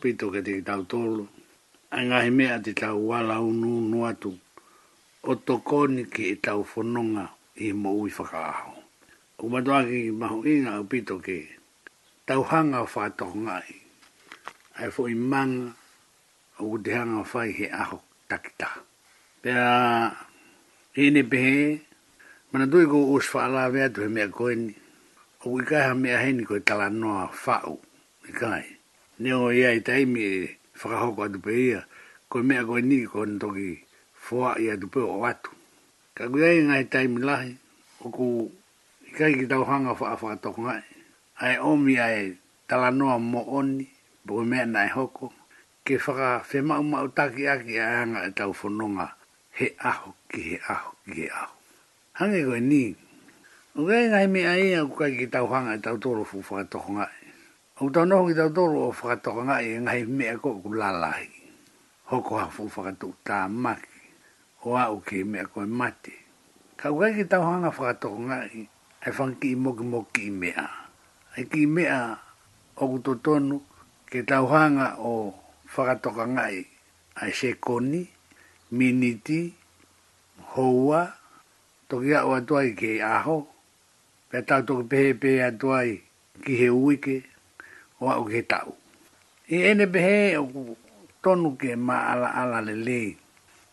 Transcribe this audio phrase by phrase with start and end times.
[0.00, 1.24] pito ke te tau tolo.
[1.92, 4.30] Anga he mea te tau wala unu unu atu.
[5.30, 7.28] O toko ni ke e tau whanonga
[7.60, 8.72] i mo ui whakaaho.
[9.44, 11.38] O matua ki maho inga o pito ke
[12.24, 13.70] tau hanga o whātoko ngai.
[14.80, 15.76] Ai fo i manga
[16.64, 17.98] o te hanga o whai he aho
[18.32, 18.68] takita.
[19.44, 19.62] Pea
[20.96, 21.56] hene pehe,
[22.52, 24.74] mana tui ko us whaala vea tu he mea koeni.
[25.44, 26.88] O i ha mea heni koe tala
[27.44, 27.76] whau
[28.28, 28.79] i kai
[29.20, 30.36] ne o ia i taimi e
[30.80, 31.80] whakahoko atu pe ia,
[32.32, 33.68] ko mea koe ni ko na toki
[34.22, 35.50] fua i atu pe o atu.
[36.16, 37.52] Ka kuia i ngai taimi lahi,
[38.04, 38.26] o ku
[39.04, 40.82] i kai ki tau hanga wha a toko ngai,
[41.44, 42.32] ai omi ai
[42.68, 43.84] talanoa mo oni,
[44.24, 45.26] po koe mea nai hoko,
[45.84, 49.06] ke whaka whemau mau taki aki a anga e tau whanonga
[49.56, 51.52] he aho ki he aho ki he aho.
[52.18, 52.96] Hange koe ni,
[53.76, 56.64] o kai ngai mea ia ku kai ki tau hanga e tau toro fu wha
[56.64, 57.19] toko ngai,
[57.82, 61.28] O tau noho ki tau toro o whakatoka ngai e ngai mea ko ku lalahi.
[62.12, 64.00] Hoko hafu whakatoka tā maki.
[64.68, 66.14] O au ke mea ko e mate.
[66.78, 68.52] Ka ukai ki tau hanga whakatoka ngai
[69.00, 70.64] e whanki i moki moki i mea.
[71.40, 71.98] E ki mea
[72.76, 73.56] o ku tonu
[74.10, 75.32] ke tau hanga o
[75.72, 76.58] whakatoka ngai
[77.22, 78.02] a se koni,
[78.76, 79.40] miniti,
[80.52, 81.02] houa,
[81.88, 83.36] toki au atuai ke aho.
[84.28, 85.88] pe tau toki pehe pehe atuai
[86.44, 87.16] ki he uike
[88.00, 88.72] o au ke tau.
[89.48, 90.46] I ene pehe o
[91.22, 93.00] tonu ke ma ala ala le le,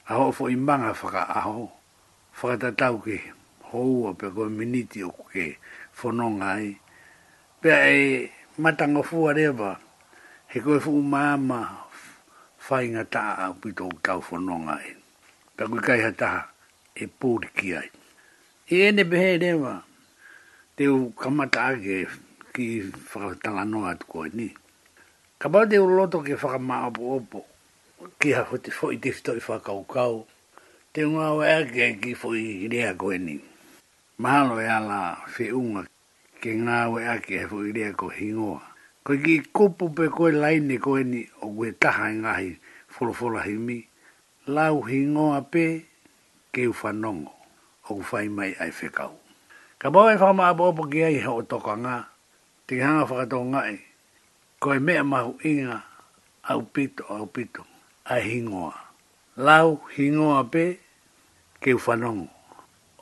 [0.10, 1.72] a ho fo imanga whaka aho,
[2.62, 3.16] ta tau ke
[3.70, 5.44] houa pe koe miniti o ke
[6.00, 6.70] whanonga ai.
[7.62, 9.72] Pea e matanga fua rewa,
[10.52, 11.60] he koe fuu maama
[12.68, 14.90] whainga ta a pito o tau whanonga ai.
[15.56, 16.42] Pe koe kai hataha
[16.96, 17.90] e pūriki ai.
[18.74, 19.74] I ene pehe rewa,
[20.76, 22.27] te u kamata ake e
[22.58, 22.70] ki
[23.14, 24.48] whakatanga noa atu koe ni.
[25.40, 27.40] Ka bau te uroloto ki whakama apu opo,
[28.20, 30.16] ki hako te whoi te fitoi whakaukau,
[30.94, 33.36] te ngā wea ki e ki whoi rea koe ni.
[34.22, 35.00] Mahalo e ala
[35.36, 35.84] whiunga
[36.42, 38.62] ke ngā wea ki e whoi rea koe hingoa.
[39.06, 42.52] Koe ki kupu pe koe laine koe ni o koe taha e ngahi
[42.98, 43.80] wholofola himi,
[44.56, 45.64] lau hingoa pe
[46.54, 49.14] ke uwhanongo o kufai mai ai whekau.
[49.78, 51.98] Ka bau e whama apu opo ki ai ho toka ngā,
[52.70, 53.76] te hanga whakatau ngai,
[54.62, 55.78] ko e mea mahu inga
[56.52, 57.62] au pito au pito,
[58.04, 58.76] a hingoa.
[59.46, 60.64] Lau hingoa pe,
[61.64, 62.28] ke ufanongo,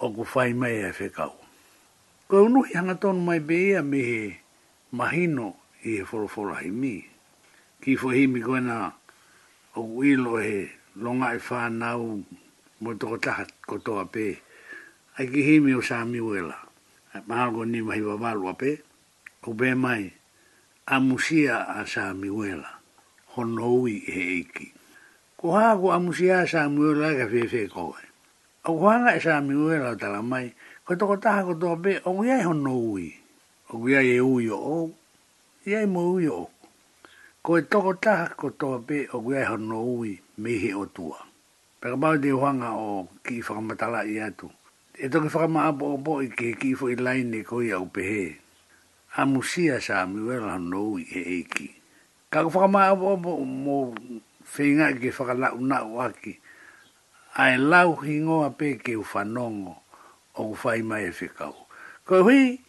[0.03, 1.33] o ku whai mai e whekau.
[2.29, 4.19] Ko unuhi hanga tonu mai be ia me he
[4.97, 5.47] mahino
[5.81, 6.93] i he wholofora hi mi.
[7.81, 8.23] Ki fo hi
[8.67, 8.77] na
[9.73, 10.57] o ku ilo he
[11.03, 12.03] longa e whanau
[12.81, 14.25] mo toko taha kotoa pe.
[15.17, 16.19] Ai ki himi mi o sa mi
[17.29, 18.71] Mahalo ko ni mahi wa valua ape
[19.47, 20.03] o be mai
[20.93, 22.81] a musia a Samuela
[23.37, 24.67] honoui e eiki.
[25.37, 28.01] Ko haa ko a musia a Samuela ka fefe koe.
[28.65, 30.49] O ko hanga e Samuela tala mai,
[30.83, 33.13] ko toko taha ko toa be, o iai honoui,
[33.73, 34.89] o iai e uio o,
[35.69, 36.49] iai mo uio o.
[37.45, 41.21] Ko e toko taha ko toa be, o iai honoui mehe o tua.
[41.81, 44.49] Pera bau te hanga o ki i whakamatala i atu.
[44.97, 47.69] E toki whakamaa po o po i ke ki i fo i laine ko i
[47.75, 48.44] au pehee
[49.15, 51.67] ha musia sa mi wela no i e eki
[52.27, 53.15] ka ko fa ma mo
[53.47, 53.95] mo
[54.43, 56.35] feinga ke fa la una waki
[57.39, 59.79] ai lau hingo a pe ke u fanongo
[60.35, 61.55] o fai mai e fikau
[62.03, 62.59] ko hui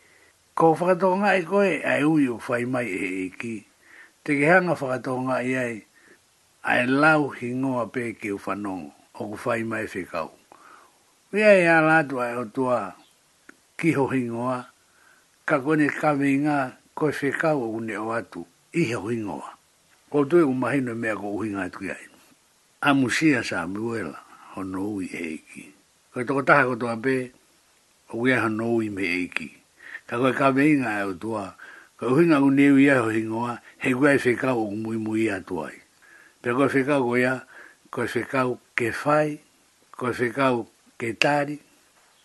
[0.55, 3.57] ko fa to nga i ko ai u u fai mai e eki
[4.23, 5.75] te ke hanga fa to nga i ai
[6.63, 10.31] ai lau hingo a pe ke u fanongo o fai mai e fikau
[11.37, 12.97] Ia ia lātua e tua
[13.77, 14.71] ki ho hohingoa,
[15.47, 16.55] ka kone kawe ngā
[16.99, 18.41] koe whekau o une o atu,
[18.75, 19.51] i he huingoa.
[20.11, 22.07] Ko tue u mahino mea ko uhinga atu iai.
[22.83, 24.25] A musia sa amuela,
[24.57, 25.63] hono ui e eiki.
[26.11, 27.15] Koe toko taha kotoa pē,
[28.11, 29.47] o uia hono ui me eiki.
[30.11, 31.45] Ka koe kawe inga e tua,
[32.03, 35.79] ko uhinga u neu iai ho hingoa, he kua e whekau o mui mui atuai.
[36.43, 37.37] Pea koe whekau ko ia,
[37.95, 39.39] koe whekau ke whai,
[39.95, 40.67] koe whekau
[40.99, 41.61] ke tari,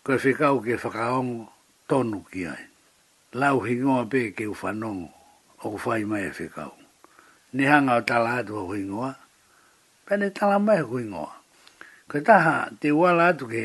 [0.02, 1.46] koe whekau ke whakaongo
[1.86, 2.71] tonu ki aina
[3.32, 5.08] lau hingoa pe ke u whanongo
[5.64, 6.72] o ku whai mai e whikau.
[7.56, 9.10] Ni hanga o tala atu o hingoa,
[10.06, 11.32] pene tala mai o hingoa.
[12.08, 13.64] Ko taha te wala atu ke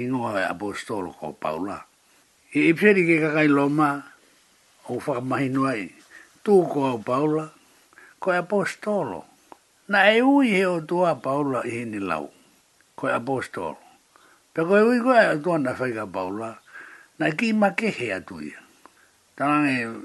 [0.00, 1.76] hingoa e apostolo ko paula.
[2.56, 4.00] I ipseri ke kakai loma
[4.88, 5.82] o ku whakamahi nuai,
[6.44, 7.52] tu ko au paula,
[8.16, 9.24] ko e apostolo.
[9.92, 12.32] Na e ui he o tua paula i hini lau,
[12.96, 13.76] ko e apostolo.
[14.56, 16.50] Pe ko e ui ko e tua na whaika paula,
[17.20, 18.56] na ki ma kehe atu ia
[19.40, 20.04] tarange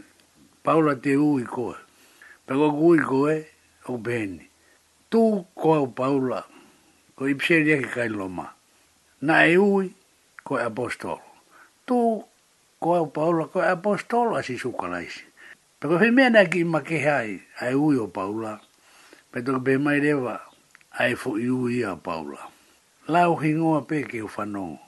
[0.65, 1.75] paula te ui koe.
[2.47, 3.35] Pego ku ui koe,
[3.91, 4.45] o bēni.
[5.11, 5.21] Tū
[5.61, 6.39] koe o paula,
[7.19, 8.47] ko i pseri ake kai loma.
[9.27, 9.89] Na e ui,
[10.45, 11.19] koe apostolo.
[11.87, 11.97] Tū
[12.79, 15.25] koe o paula, koe apostolo asi sukalaisi.
[15.79, 18.55] Pego he mea ki i makehai, ai ui o paula.
[19.31, 20.39] Pego ke mai rewa,
[20.99, 22.39] ai fu i ui a paula.
[23.07, 24.79] Lau hingoa peke o whanongo.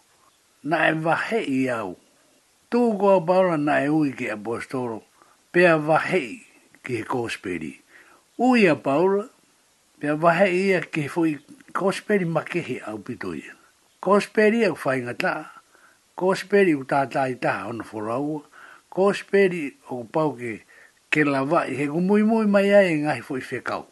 [0.63, 1.97] Na e vahe i au
[2.67, 5.03] tu go bara na e ui ki apostolo,
[5.51, 6.43] pe wahei
[6.83, 7.73] ki he kōsperi.
[8.39, 9.23] Ui a paura,
[9.99, 11.37] pe wahei ia ki he fui
[11.71, 13.55] kōsperi makehi au pitoia.
[14.03, 15.33] Kōsperi au whainga tā,
[16.19, 18.43] kōsperi u tātai tā ono whoraua,
[18.91, 20.59] kōsperi au pau ke
[21.09, 23.85] ke la vai he ko mui mui mai ai nga he foi fekau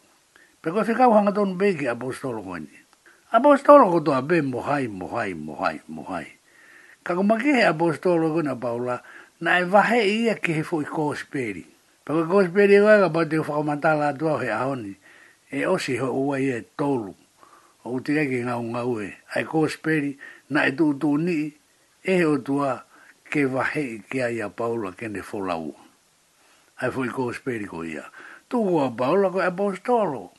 [0.60, 2.58] pe ko fekau hanga ton be ki apostolo ko
[3.32, 6.35] apostolo ko to abe mo hai mo hai mo hai mo hai
[7.06, 8.98] Ka ko make he apostolo kuna paula,
[9.38, 11.62] na e vahe ia ke he fo i kōsperi.
[12.02, 14.94] Pa ko kōsperi e wai ka pate u whakamantala atua he ahoni,
[15.46, 17.14] e osi ho ua ia e tolu,
[17.86, 19.12] o utika ke ngau ngau e.
[19.38, 20.18] ai kōsperi,
[20.50, 21.54] na e tū tū ni,
[22.02, 22.82] e he otua
[23.30, 25.22] ke vahe i ke a ia paula ke ne
[26.82, 28.10] Ai fo i kōsperi ko ia.
[28.50, 30.34] Tū kua paula ko apostolo,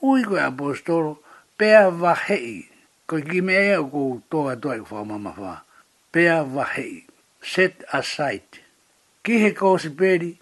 [0.00, 1.20] ui ko apostolo,
[1.60, 2.68] pea vahe i,
[3.04, 5.60] ko i kime ea e ko toa toa i whakamama whaa
[6.12, 7.04] pea wahei.
[7.40, 8.42] set aside.
[9.22, 10.36] Ki he kōsi pēri,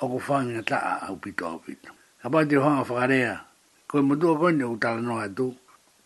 [0.00, 1.90] o ku whāngina taa au pito au pito.
[2.22, 3.40] Ka pāti o hanga whakarea,
[3.88, 5.46] koe mutua koine u tala noa tu,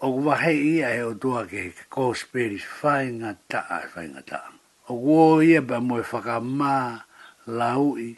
[0.00, 4.48] o ku vahei ia he o tua ke he kōsi pēri, whāinga taa, whāinga taa.
[4.88, 7.02] O ku o ia pa moe whakamā,
[7.46, 8.14] laui,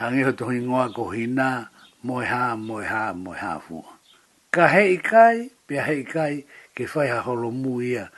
[0.00, 1.68] hangi ho tohi ngoa ko hina,
[2.02, 3.86] moe hā, moe hā, moe hā fua.
[4.50, 8.08] Ka hei kai, pia hei kai, ke whai ha holo mu ia,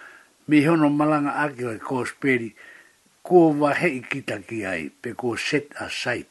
[0.48, 2.54] me hono malanga ake o ko speri
[3.26, 6.30] ko wa he ikita ki ai pe ko set aside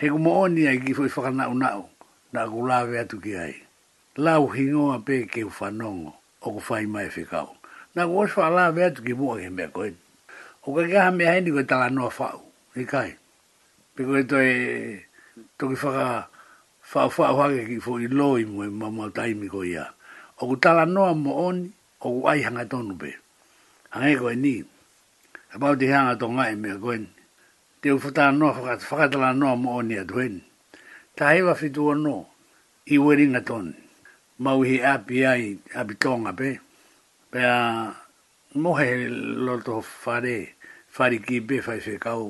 [0.00, 1.92] he ko moni ai ki foi fakana una o
[2.32, 3.60] na ko lave atu ki ai
[4.16, 7.52] lau hingo a pe ke ufanongo o ko fai mai fekau
[7.92, 9.92] na ko os fa lave atu ki mua ke mea koe
[10.64, 13.12] o ka kaha mea hendi koe tala noa fau ni e kai
[13.92, 14.48] pe koe toi
[15.60, 16.32] toki faka
[16.80, 19.84] fau fau hake ki foi loi mua mamau taimi koe ia
[20.40, 21.68] o ko tala noa mo oni
[22.00, 23.20] o ko ai hanga tonu pei
[23.94, 24.52] ange ko ni
[25.54, 27.04] about the hanga tonga e me goen
[27.80, 30.42] te u futa no fa fa la no mo ni adwen
[31.16, 32.14] ta hewa fi tu no
[32.94, 33.40] i weri nga
[34.44, 35.44] mau hi api ai
[35.80, 36.48] api tonga pe
[37.30, 37.58] pe a
[38.62, 38.88] mo he
[39.46, 39.74] lo to
[40.94, 42.26] fare ki be fa se kau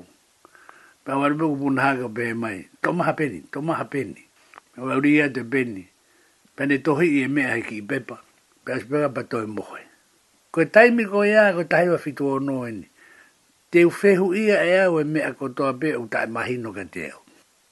[1.05, 4.23] pe a warbe ku pun haga pe mai toma hapeni toma hapeni
[4.85, 5.83] wa uri ya te peni
[6.57, 8.17] pe tohi i e me ai ki pepa
[8.65, 9.65] pe a spega pa toi mo
[10.55, 12.87] koe taimi ko ia ko tahi wa fitu o no ini.
[13.75, 17.21] Te ufehu ia e au e mea kotoa pe u tae mahino ka te au.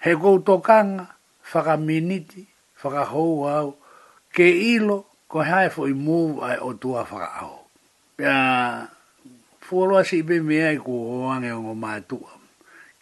[0.03, 1.07] He kou tō kanga,
[1.55, 2.43] whaka miniti,
[2.83, 3.69] whaka hou au,
[4.35, 4.99] ke ilo
[5.31, 7.55] ko hae fo i mou ai o tua whaka au.
[8.19, 8.35] Pea,
[9.65, 12.33] fuoloa si ipe mea i ku hoange o ngō mātua,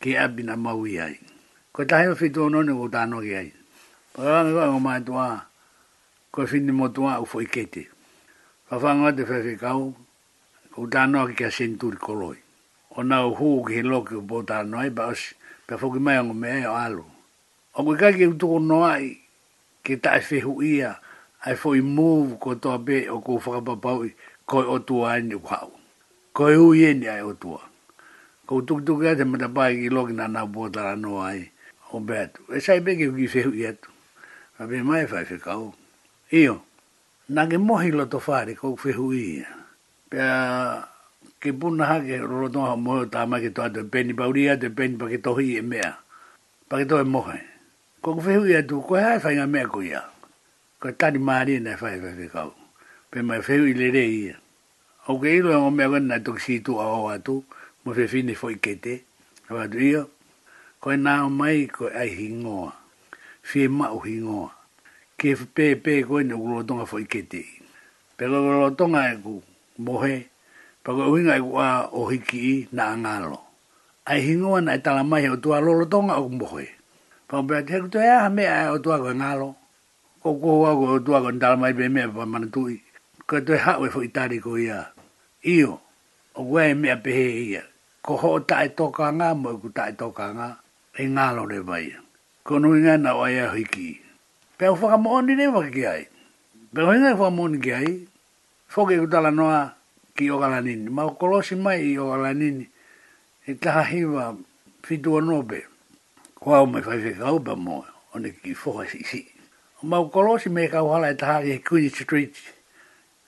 [0.01, 1.17] ke abina mau i ai.
[1.73, 3.49] Ko tahi wa fitu o no ni ko tāno ki ai.
[4.13, 5.25] Pagalame kua ngō mātua,
[6.33, 7.89] ko fini motua u fo i ketea
[8.71, 9.89] a whanga te whewe kau,
[10.75, 12.39] kou tānoa ki kia senturi koloi.
[12.95, 15.35] O nau huu ki he loki o bota i baos,
[15.67, 17.05] pia whoki mai ango mea e o alo.
[17.75, 19.19] O kui kai ki utuko noa i,
[19.83, 20.95] ki ta e whehu ia,
[21.45, 24.15] ai fo i move ko toa be o kou whakapapau i,
[24.47, 25.71] koi o tua ane u hau.
[26.33, 27.63] Koi hui ene ai o tua.
[28.47, 31.43] Kou tukutuki a te matapai ki loki na nau bota anoa i,
[31.93, 33.91] o bea E sai beke ki whehu i atu.
[34.59, 35.75] Ape mai whai whekau.
[36.31, 36.43] Iyo.
[36.53, 36.61] Iyo
[37.31, 39.27] nange mohi la to fare ko fe hui
[40.11, 40.27] pa
[41.41, 44.59] ke bun ha ke ro to ha mo ta ma ke to de ben bauria
[44.59, 45.93] de ben pa ke to hi e mea
[46.69, 47.39] pa ke to e mohi
[48.03, 50.03] ko fe hui tu ko ha fa nga mea ko ya
[50.83, 52.43] ko ta ni ma ni na fa fa fe ka
[53.15, 54.21] pe ma fe hui le re i
[55.11, 57.37] o ke i lo o mea na to si tu a o a tu
[57.87, 58.95] mo fe fini foi ke te
[60.83, 62.59] ko e na mai ko e ai hingo
[63.47, 64.51] fi ma o hingoa
[65.21, 67.45] ke pe pe ko ina ulo tonga fo ikete
[68.17, 69.35] pe ko ulo tonga e ku
[69.85, 70.17] mohe
[70.81, 73.37] pa ko winga e ku a o hiki i na angalo
[74.09, 76.67] ai hingua na itala e mai o tua lolo tonga o mohe
[77.29, 79.49] pa pe te ku te a me a e o tua ko angalo
[80.25, 82.81] ko ko wa ko tua ko itala mai pe me pa manatu i
[83.29, 84.81] ko te ha we fo itali ko ia
[85.45, 85.73] io
[86.33, 87.63] o wae me a pe he ia
[88.05, 90.49] ko ho ta e toka nga mo ku ta e toka nga
[90.97, 91.87] e ngalo re vai
[92.47, 94.10] ko nui nga na o ia hiki i
[94.61, 96.05] pe au whaka moni ne wake ki ai.
[96.75, 97.91] Pe au hinga whaka moni ki ai,
[98.77, 99.73] whoke ku tala noa
[100.15, 100.91] ki o galanini.
[100.93, 102.67] Ma o kolosi mai i o galanini,
[103.49, 104.37] e taha hiwa
[104.85, 105.65] fitua nobe,
[106.37, 109.25] kua au mai whaife ka upa mo, o ne ki whoka si si.
[109.83, 112.37] Ma o kolosi me ka uhala e taha ki Queen Street,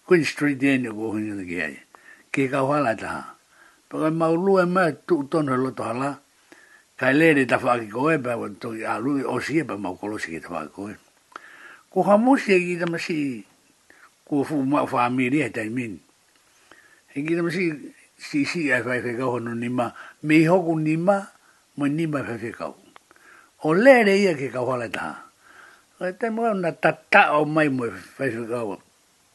[0.04, 1.78] Queen Street e ne kua hinga ki ai.
[2.28, 3.24] Ki ka uhala e taha.
[3.88, 6.12] Pe kai ma ulu e mai tu tono e loto hala,
[7.00, 10.40] kai lere ta whaki koe, pe kai alu e osie pa ma o kolosi ki
[10.44, 10.98] ta whaki koe
[11.92, 13.44] ko ha mo se gi da masi
[14.25, 16.00] ko fu ma fa mi ri e ta min
[17.12, 17.68] he gi da masi
[18.16, 19.92] si si a fa fe ga no ni ma
[20.25, 21.20] me ho ku ni ma
[21.76, 24.88] mo ni ma fa e fe ka o le re ia ke ka ho la
[24.88, 25.28] ta
[26.00, 27.84] ko te mo na ta ta o mai mo
[28.16, 28.80] fa fe ka ho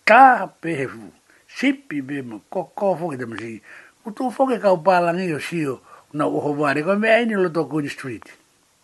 [0.02, 1.14] ka pe fu
[1.46, 3.62] si pi be mo ko ko fu ke da masi
[4.02, 5.78] ku tu fo ke ka pa la ni o si o
[6.18, 8.26] na o ho ba re ko me ai ni lo to ku ni street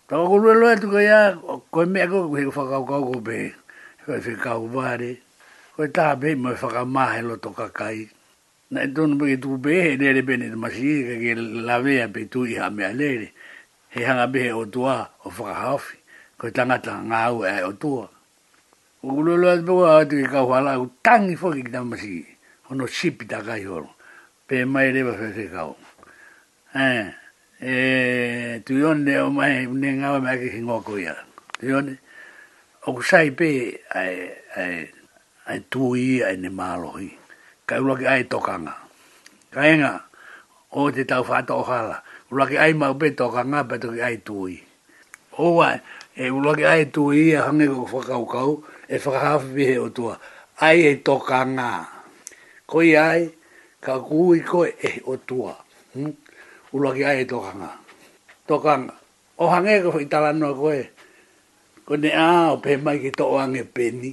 [0.03, 1.31] Tako kuru e loe tuko ia,
[1.71, 3.55] koe mea koe kuhiko whakau kau kou pehe.
[4.05, 5.15] Koe whi kau wāre.
[5.75, 8.09] Koe tā pē mai whakamāhe lo tō kakai.
[8.75, 11.35] Nā e tōnu pēki tū pē he nere pēne te masi i ka ke
[11.67, 13.29] lawea pē tū i hamea lere.
[13.95, 16.01] He hanga pē o tuā o whakahawhi.
[16.37, 18.09] Koe tangata ngā au e o tuā.
[19.07, 22.37] O kulolo atu pēkua atu ki kau hala au tangi whaki ki tā masi i.
[22.67, 23.87] Hono sipi tā kai horo.
[24.47, 25.77] Pē mai rewa whi whi kau.
[27.63, 31.15] Eh, tu yon de o mai, ne ngawa mai ki hingoko ia.
[31.61, 31.97] Tu yon de?
[32.85, 34.15] au sai pe ai
[34.63, 34.79] ai
[35.49, 37.07] ai tu i ai ne malo i
[37.67, 38.75] kai lo ai tokanga
[39.55, 39.93] kai nga
[40.79, 41.97] o te tau fa to hala
[42.35, 44.59] lo ki ai mau pe tokanga pe to ai tu i
[45.39, 45.69] o wa
[46.11, 48.51] e lo ki ai tu i a e hange ko fa kau kau
[48.93, 50.13] e fa hafu bi he o tua
[50.67, 51.69] ai ai e tokanga
[52.69, 53.21] ko i ai
[53.85, 55.51] ka ku i ko e o tua
[55.95, 56.11] hm
[56.95, 57.71] ki ai e tokanga
[58.47, 58.91] tokanga
[59.39, 60.92] o hange ko fa tala no ko e
[61.85, 64.11] ko ne a o pe mai ki to ange peni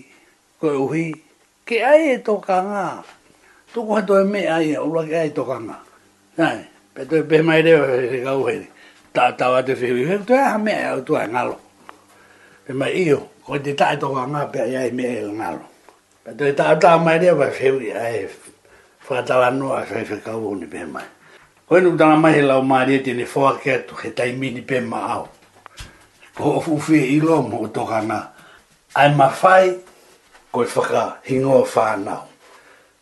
[0.61, 1.05] ko e uhi
[1.67, 3.05] ke ai e to kanga
[3.75, 5.77] to ko to me ai o la ke ai e to kanga
[6.39, 6.59] nai
[6.95, 7.73] pe to pe mai re
[8.27, 8.67] ga uhi
[9.15, 10.17] ta ta wa te fi he
[10.55, 11.57] a me o e to angalo
[12.67, 15.65] pe mai io ko te ta to nga pe ai ai me o ngalo
[16.25, 18.19] pe to ta ta mai de va fi uhi ai
[19.05, 21.07] fa ta la no a fi fi ka uhi pe mai
[21.67, 24.49] ko nu da mai la o mai te ne fo ke to ke tai mi
[24.55, 25.25] ni pe mai au
[26.37, 28.31] ko o fu fi i lo mo to kana
[28.95, 29.75] ai ma fai
[30.53, 32.23] ko i faka hingo fa na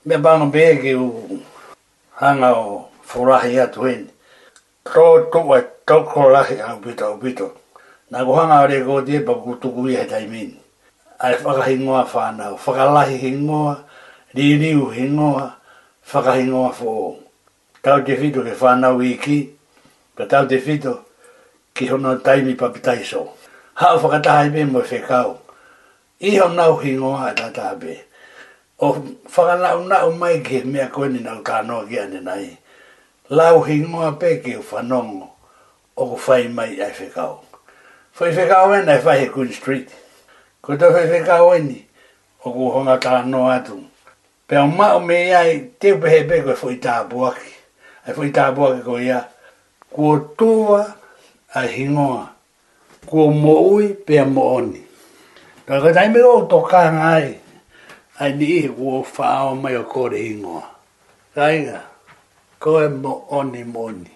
[0.06, 1.40] me ba no be ge u
[2.16, 4.08] hanga o fora atu en
[4.88, 7.48] ro to wa to ko la hi a bito bito
[8.10, 10.56] na go hanga re go die ba ku tu ku i hetai min
[11.20, 13.76] ai faka hingo fa na faka la hi hingo
[14.34, 15.36] ri ri u hingo
[16.02, 17.16] faka hingo fo
[17.84, 19.52] tau te fito ke fa na wiki
[20.16, 21.07] ka tau te fito
[21.78, 23.30] ki hono taimi papitai so.
[23.74, 25.38] Hau whakatahai me mo whekau.
[26.20, 27.94] I hon nau hingoa e tatahabe.
[28.80, 28.92] O
[29.30, 32.58] whakalau nau mai ki mea koeni nau kānoa ki ane nai.
[33.30, 35.28] Lau hingoa pe ki u whanongo
[35.96, 37.38] o ko whai mai ai whekau.
[38.18, 39.88] Whai whekau ena e whai he Queen Street.
[40.60, 41.78] Ko te whai whekau eni
[42.44, 43.78] o ko honga kānoa atu.
[44.48, 47.52] Pe o mao me iai te upehe pe koe whai tāpuaki.
[48.08, 49.28] Ai whai tāpuaki ko ia.
[49.94, 50.97] Ko tūa
[51.54, 52.28] a hingoa.
[53.06, 54.82] Kua mo'ui pe a mo'oni.
[55.66, 57.38] Ka ka taime o to ka ngai,
[58.20, 60.64] a ni i kua whao mai o kore hingoa.
[61.34, 61.80] Ka inga,
[62.60, 64.10] ko e mo'oni mo'oni.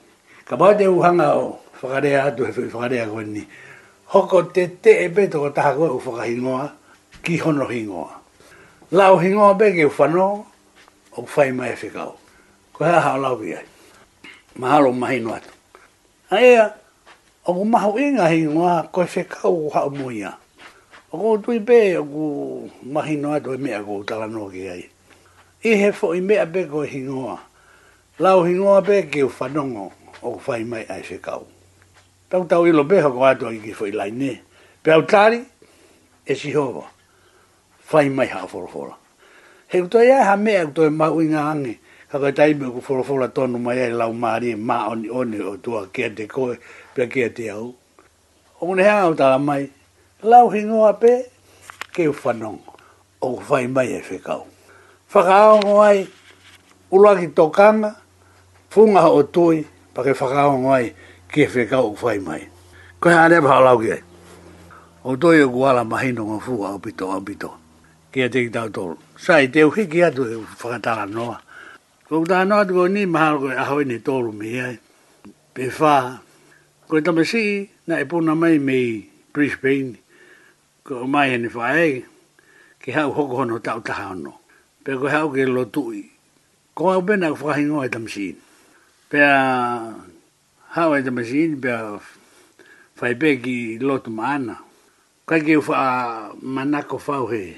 [0.45, 3.47] Ka pa te uhanga o, whakarea atu he whakarea koe ni,
[4.13, 6.71] hoko te te e peto ko taha koe u whakahingoa,
[7.25, 8.11] ki hono hingoa.
[8.93, 10.45] Lau hingoa peke u whanoa,
[11.17, 12.13] o whai mai e whikau.
[12.75, 13.65] Ko hea ha lau ki ai.
[14.59, 15.49] Mahalo mahinu atu.
[16.31, 16.75] Aia,
[17.45, 20.37] o ko maho inga hi ngā koe whekau o hao muia.
[21.11, 24.85] O ko tui pē o mahi noa tui mea ko tala no ki ai.
[25.65, 27.39] I he fo i mea pē koe hi ngā.
[28.19, 31.43] Lau hi ngā pē ki o whanongo o ko whai mai ai whekau.
[32.31, 34.39] Tau tau ilo pē hoko ato i ki fo i lai ne.
[34.85, 35.43] Pē tāri
[36.27, 36.87] e si hova.
[37.91, 38.95] Whai mai hao forofora.
[39.67, 41.39] He kutoi ai ha mea kutoi mahu inga angi.
[41.39, 41.79] mai hao forofora
[42.13, 46.09] haka taimi ku forofora tonu mai ai lau maari ma oni oni o tua kia
[46.17, 46.55] te koe
[46.95, 47.75] pia kia te au.
[48.61, 49.71] O mune hanga o tala mai,
[50.23, 51.13] lau hingoa pe,
[51.95, 52.61] ke u whanong,
[53.21, 54.45] o ku whai mai e whekau.
[55.15, 56.07] Whaka aongo ai,
[56.93, 57.97] uluaki tokanga,
[58.71, 59.65] funga o tui,
[59.95, 60.93] pa ke whaka aongo ai,
[61.33, 62.43] ke whekau o ku whai mai.
[63.01, 63.97] Koe hane paha lau kia.
[65.05, 67.51] O tui o kuala mahino ngon fuga o pito o pito.
[68.13, 68.97] Kia te ki tolu.
[69.17, 71.42] Sai, te uhiki atu e whakatala noa.
[72.13, 74.77] Ko ta no at ni mahal ko a hoi ni toru mi ai.
[75.57, 76.21] Pe fa.
[76.85, 78.61] Ko ta me si na e puna mai mi
[79.01, 79.97] me Brisbane.
[80.85, 82.05] Ko mai ni fa ai.
[82.85, 84.45] Ke hau hoko hono tau ta hano.
[84.85, 86.05] Pe ko hau ke lo tui.
[86.77, 88.09] Ko a bena ko fa hingo ta me
[89.09, 89.33] Pe a
[90.77, 91.73] hau e ta me si ni pe
[92.93, 94.61] fa i pegi lo tu maana.
[95.25, 97.57] Ka ke ufa manako fau he.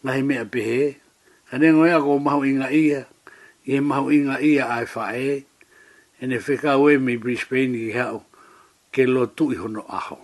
[0.00, 0.80] Nga hi mea pe he.
[1.52, 3.04] Ka nengo ea ko mahu inga Ia
[3.68, 5.44] i he inga ia ai whae,
[6.18, 8.22] e ne whika ue mi Brisbane i hau,
[8.92, 10.16] ke lo tu i hono aho.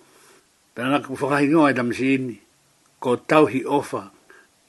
[0.74, 2.36] Pena ku whakahi ngoi damsi ini,
[3.00, 4.08] ko tauhi ofa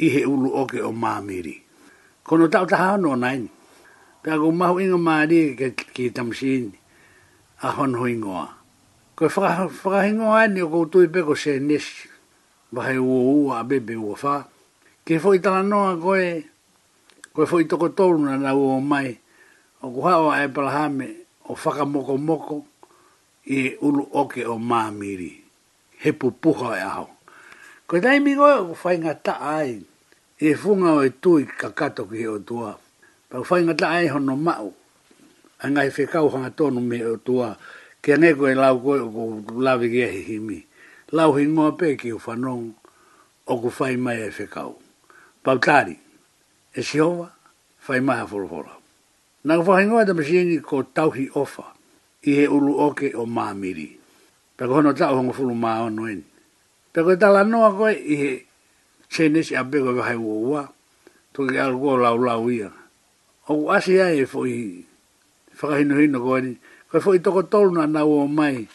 [0.03, 1.55] i he ulu oke o māmiri.
[2.25, 3.47] Kono tau taha anu o naini,
[4.21, 6.75] pena ku mahu inga maari ke, ke damsi ini,
[7.63, 8.49] a hono hui ngoa.
[9.15, 12.11] Ko whakahi ngoi ani o koutu i peko se nesi,
[12.75, 14.43] vahe ua ua a bebe ua whaa,
[15.07, 16.43] ke whoi tala noa koe,
[17.35, 19.09] koe fo'i tokotolu na nau o mai
[19.83, 21.07] o ku hao a e Abrahame
[21.51, 22.55] o whakamokomoko
[23.55, 25.31] i e ulu oke o mamiri
[26.01, 27.07] He pupuha e aho.
[27.87, 29.81] Koe tai mingoe o whai ngata ai
[30.45, 32.75] e funga o e tui kakato ki o tua.
[33.29, 34.71] Pa whai ngata ai hono mau
[35.59, 37.55] anga ngai whekau hanga tonu me o tua
[38.01, 40.63] ke ane e lau koe o ku lawe ki ahi himi.
[41.11, 42.71] Lau hi ngoa pe ki o whanong
[43.47, 44.47] o ku whai mai e
[45.43, 46.04] pa tari
[46.75, 46.99] e si
[47.79, 48.75] fai maha furuhora.
[49.47, 51.63] Nā ka whahingoa ta masiengi ko tauhi ofa
[52.25, 53.93] i he ulu oke o māmiri.
[54.57, 56.25] Pea ko hono tā o hongo furu mā ono eni.
[56.91, 58.31] Pea ko tala noa koe i he
[59.09, 60.65] tēnesi a beko e hai uoua,
[61.31, 62.73] tuki ke alu kua lau lau ia.
[63.47, 64.81] O ku asi ai e fōi
[65.55, 66.53] whakahino hino koe ni,
[66.89, 68.65] koe fōi toko tolu na nā uo mai,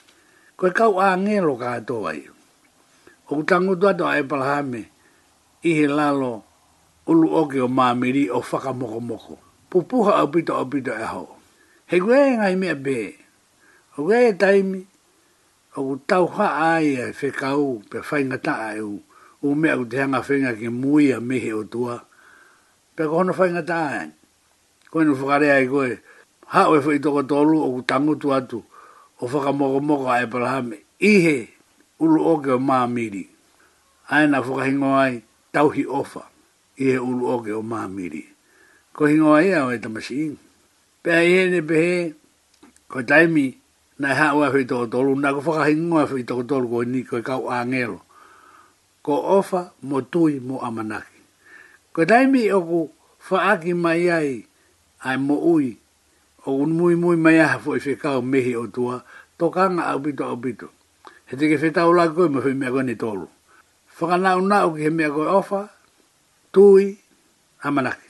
[0.57, 2.23] koe kau a ngelo kā toa ai.
[3.29, 4.87] O ku to tuatua e palahame
[5.67, 6.50] i he lalo kua
[7.07, 9.35] ulu oke o maamiri o faka moko moko.
[9.71, 11.29] Pupuha o pito o pito e ho.
[11.89, 12.99] He gwe e ngai mea be.
[13.97, 14.83] O gwe e taimi.
[15.79, 18.95] O ku tau ha ai e whe kau pe whai ngata e u.
[19.45, 21.97] O mea ku te hanga whenga ke mui a mehe o tua.
[22.97, 24.09] Pe ko hono whai ngata ai.
[24.91, 25.93] Koe nu whakarea ai koe.
[26.53, 28.61] Ha oe whai toko tolu o ku tango tu atu.
[29.23, 30.79] O faka moko moko a e palahame.
[31.01, 31.39] Ihe
[32.03, 33.25] ulu oke o maamiri.
[34.11, 35.23] Aina whakahingo ai
[35.55, 36.30] tauhi ofa
[36.87, 38.25] i e ulu oke o mahamiri.
[38.97, 40.37] Ko hingoa ia o e tamasiin.
[41.05, 42.15] Pea i hene pehe,
[42.89, 43.55] ko taimi,
[44.01, 47.05] na e haua hui toko tolu, na ko whaka hingoa hui toko tolu ko ni
[47.05, 47.61] ko e kau a
[49.01, 51.21] Ko ofa mo tui mo amanaki.
[51.93, 52.81] Ko taimi o ku
[53.29, 54.45] whaaki mai ai,
[55.05, 55.77] ai mo ui,
[56.47, 59.05] o un mui mui mai aha fo i kau mehi o tua,
[59.37, 60.69] to kanga au bito au bito.
[61.29, 63.29] He teke whetau lai koe mo hui mea koe ni tolu.
[64.01, 65.63] Whakanau nao ki he mea koe ofa,
[66.53, 66.87] tui
[67.65, 68.09] amanaki.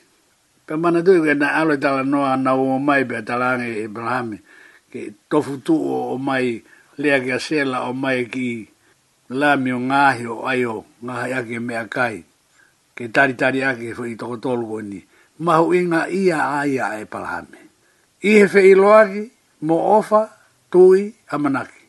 [0.65, 4.37] Pe mana tui ke na alo tala noa na o mai pe talange e brahami.
[4.91, 6.61] Ke tofu tu o o mai
[6.97, 8.47] lea ke asela o mai ki
[9.29, 12.25] lami o ngahi o ayo ngahi ake mea kai.
[12.97, 14.99] Ke tari tari ake fo e i toko tolu ko ni.
[15.41, 17.61] Mahu inga ia aia e brahami.
[18.21, 19.31] Ihe fe iloaki
[19.65, 20.29] mo ofa
[20.71, 21.79] tui amanaki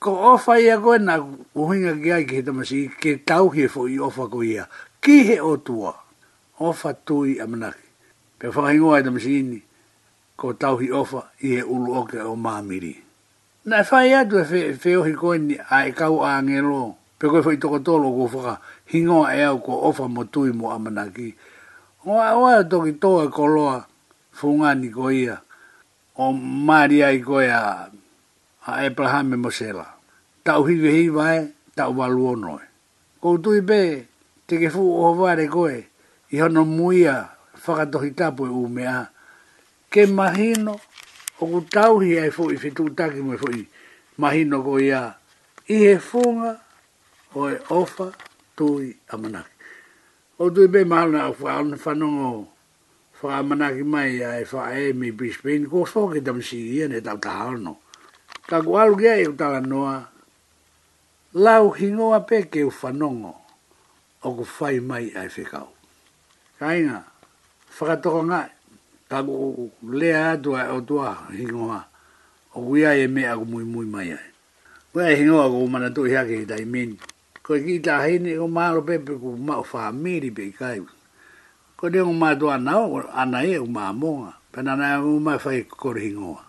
[0.00, 1.16] ko ofa ia koe na
[1.56, 2.44] uhinga ki ai ki
[3.00, 4.68] ke tauhi e fo i ofa ko ia
[5.06, 5.94] kihe o tua,
[6.58, 7.86] ofa tui amanaki.
[8.38, 9.60] Pe whahingoa i tamasini,
[10.36, 12.90] ko tauhi ofa i he ulu oke o māmiri.
[13.70, 17.38] Na whai atu e whe, whe ohi koini a e kau a ngelo, pe koe
[17.46, 18.56] whai toko tolo ko whaka,
[18.90, 21.36] hingoa e au ko ofa mo tui mo amanaki.
[22.06, 23.86] Oa oa e toki toa e koloa loa,
[24.42, 25.38] whungani ko ia,
[26.18, 27.62] o Maria ai koe a,
[28.66, 29.86] a Abraham e Mosela.
[30.44, 31.46] Tau hiwe hiwa e,
[31.78, 32.60] tau walu onoe.
[33.20, 33.80] Ko tui pe,
[34.46, 35.80] te ke fuu o vare koe,
[36.30, 37.14] i hono muia
[37.64, 39.08] whakatohi tapu e umea.
[39.90, 40.74] Ke mahino,
[41.40, 43.64] o ku tauhi ai fuu i fitu taki mui fuu i
[44.22, 45.02] mahino ko ia,
[45.72, 46.52] i he funga
[47.38, 48.06] o e ofa
[48.56, 49.54] tui amanaki.
[50.42, 52.48] O tui be mahalana au wha anu whanongo
[53.22, 57.72] whakamanaki mai a e wha e mi bispein, ko whoke tamisi i ane tau tahano.
[58.48, 60.04] Ka ku alu kia e utala noa,
[61.34, 63.45] lau hingoa peke u whanongo
[64.26, 65.70] o ko fai mai ai whekau.
[66.58, 67.04] Kainga,
[67.78, 68.40] whakatoko ngā,
[69.08, 71.84] ka ko lea atua o tua hingoa,
[72.58, 74.28] o ku iai e mea ko mui mui mai ai.
[74.90, 76.96] Ko ai e hingoa ko mana tui hake i tai min,
[77.42, 78.02] ko i ki tā
[78.38, 80.80] ko maro pepe ko mao wha miri pe i kai.
[81.76, 85.62] Ko te o tua nao, ana e o mā monga, pena nai o mā whai
[85.70, 86.42] kore hingoa.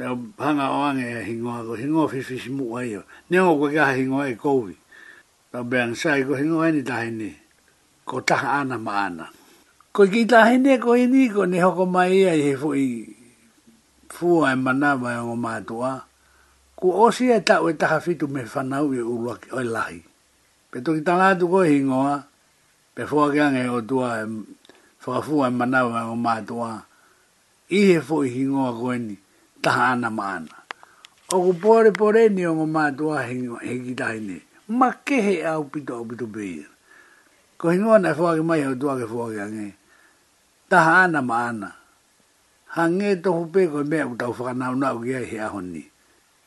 [0.00, 3.02] Nei o hanga o ange e hingoa ko, hingoa fifishi mua ia.
[3.28, 4.79] Nei o kwa kaha hingoa e kouwi.
[5.50, 7.32] Ka bēng sai ko hingo eni tahini.
[8.06, 9.24] Ko taha ana ma ana.
[9.90, 10.22] Ko ki
[10.62, 12.86] ni e ko ini ko ni hoko mai ia i hefo i
[14.08, 16.00] fua e manawa e o mātua.
[16.78, 19.98] Ko osi e tau e taha fitu me whanau i ulua ki oi lahi.
[20.70, 22.22] Pe toki tangatu ko a.
[22.94, 24.28] Pe fua ki e o tua e
[25.02, 26.82] whakafua e manawa e o mātua.
[27.74, 29.18] I hefo i hingoa ko eni
[29.60, 30.62] taha ana ma ana.
[31.34, 33.96] O pore pore ni o mātua hingoa hegi
[34.30, 36.66] ni ma kehe au pito au pito pia.
[37.58, 39.74] Ko hingua na fuake mai au tuake fuake ange.
[40.70, 41.68] Taha ana ma ana.
[42.74, 45.82] Ha nge tohu pe koe mea u tau whakanao nao ki ai he ahoni.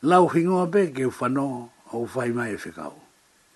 [0.04, 2.96] Lau hingua pe ke ufano o ufai mai e whikau.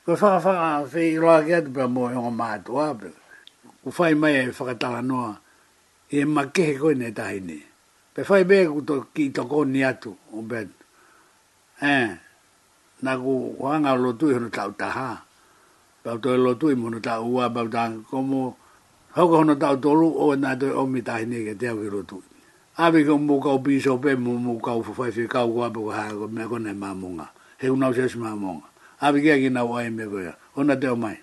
[0.06, 3.10] Ko whaka whaka whi roa ki atu pia mo e honga mātu ape.
[3.88, 5.34] Ufai mai e whakatala noa.
[6.12, 7.58] E ma kehe nei ne tahine.
[8.14, 10.68] Pe whai bea ku to ki to koni atu o bet.
[11.82, 12.18] Eh
[13.02, 15.22] na ku wanga lo tu hono tau taha
[16.02, 18.58] bau to lo tu mono tau wa bau dan komo
[19.14, 22.02] hoko hono tau tolu o na de o mi tai ni ke de wi lo
[22.10, 22.18] tu
[22.82, 25.42] a bi ko mo ka bi so pe mo mo ka fu fai fi ka
[25.46, 27.28] wa bu ha ko e me ko ne ma monga
[27.62, 28.66] he una ses ma monga
[29.04, 31.18] a bi ke ki na wa me ko ya ona de o mai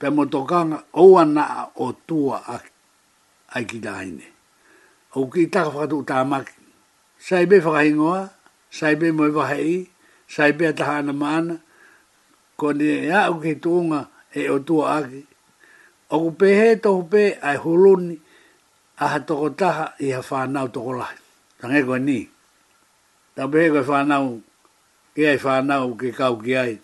[0.00, 2.56] pe mo to kan o ana o tua a
[3.54, 4.26] ai ki dai ni
[5.20, 6.48] o ki ta fa tu ta mak
[7.28, 8.32] sai be fa ingoa
[8.72, 9.92] sai be mo va hei
[10.28, 11.56] sai pe ta hana mana
[12.56, 15.22] ko ni ya e o ke tunga e o tu aki
[16.10, 18.16] o ku pe he to pe ai huluni
[19.00, 19.68] a ha to kota
[20.00, 21.08] i ha fa na to kola
[21.60, 22.18] tange ko ni
[23.36, 24.16] ta pe ko fa na
[25.14, 26.74] ke ai fa na u ke kau u ai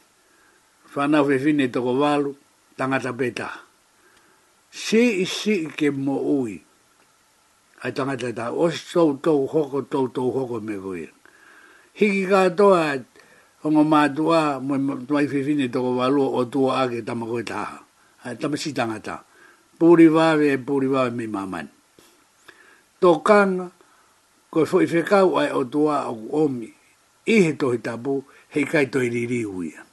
[0.93, 2.31] fa na ve fine to ko valu
[2.79, 3.49] tanga ta pe ta
[4.81, 5.03] si
[5.35, 6.55] si ke mo ui
[7.83, 9.61] ai tanga ta o tou to ho
[9.93, 11.05] tou to to me voi
[11.99, 12.97] hiki ka to ai
[13.61, 14.77] Hongo mā dua, mō
[15.13, 17.81] mai whiwhine toko walua o tua ake tama koe taha.
[18.25, 19.21] Hai tama si tangata.
[19.79, 21.69] Pūri wāwe e pūri wāwe mi māman.
[23.03, 23.69] Tō kanga,
[24.51, 26.71] koe fōi whekau ai o tua o omi.
[27.27, 29.85] Ihe tohi tapu, hei kai tohi riri huia.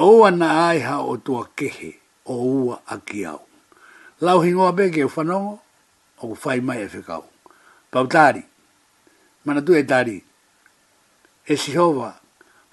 [0.00, 1.92] Oua na ai ha o tua kehe,
[2.24, 3.42] o ua a kiau.
[4.24, 5.58] Lau hingoa peke o whanongo,
[6.22, 7.28] o whai mai e whekau.
[7.92, 8.40] Pau tāri,
[9.44, 10.16] mana tu e tāri.
[11.46, 12.16] E si e si hova,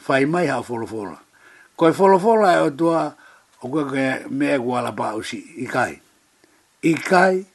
[0.03, 1.17] fai mai ha folofola.
[1.77, 3.15] folo folofola e o tua
[3.61, 5.95] o kua kua mea e kua pa usi, i kai.
[6.83, 7.45] I kai,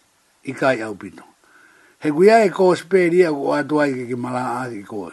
[0.45, 1.25] i kai au pito.
[2.01, 5.13] He kuia e koe speria kua atua i ke mala a ki koe.